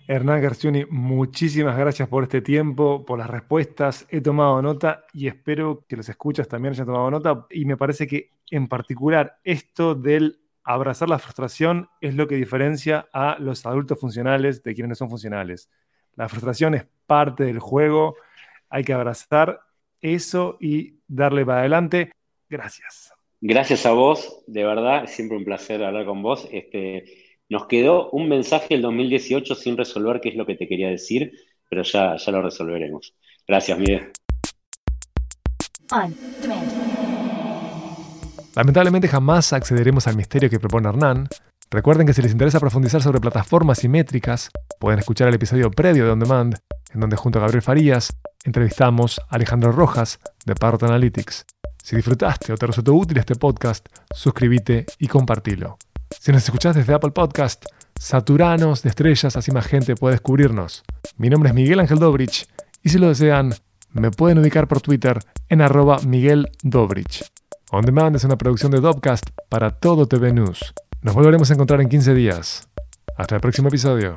[0.07, 4.07] Hernán Garcioni, muchísimas gracias por este tiempo, por las respuestas.
[4.09, 7.47] He tomado nota y espero que los escuchas también hayan tomado nota.
[7.51, 13.09] Y me parece que en particular esto del abrazar la frustración es lo que diferencia
[13.13, 15.71] a los adultos funcionales de quienes no son funcionales.
[16.17, 18.17] La frustración es parte del juego,
[18.69, 19.61] hay que abrazar
[20.01, 22.13] eso y darle para adelante.
[22.49, 23.13] Gracias.
[23.41, 26.47] Gracias a vos, de verdad, siempre un placer hablar con vos.
[26.53, 27.05] Este,
[27.51, 31.33] nos quedó un mensaje del 2018 sin resolver, qué es lo que te quería decir,
[31.69, 33.15] pero ya, ya lo resolveremos.
[33.47, 34.13] Gracias, Miguel.
[38.55, 41.29] Lamentablemente jamás accederemos al misterio que propone Hernán.
[41.73, 46.05] Recuerden que si les interesa profundizar sobre plataformas y métricas, pueden escuchar el episodio previo
[46.05, 46.57] de On Demand,
[46.95, 48.13] en donde junto a Gabriel Farías
[48.45, 51.47] entrevistamos a Alejandro Rojas de Parrot Analytics.
[51.83, 55.79] Si disfrutaste o te resultó útil este podcast, suscríbete y compartilo.
[56.19, 57.65] Si nos escuchás desde Apple Podcast,
[57.99, 60.83] saturanos de estrellas, así más gente puede descubrirnos.
[61.17, 62.47] Mi nombre es Miguel Ángel Dobrich
[62.83, 63.55] y si lo desean,
[63.93, 67.25] me pueden ubicar por Twitter en arroba Miguel Dobrich.
[67.71, 70.75] On Demand es una producción de Dopcast para todo TV News.
[71.03, 72.69] Nos volveremos a encontrar en 15 días.
[73.17, 74.15] Hasta el próximo episodio.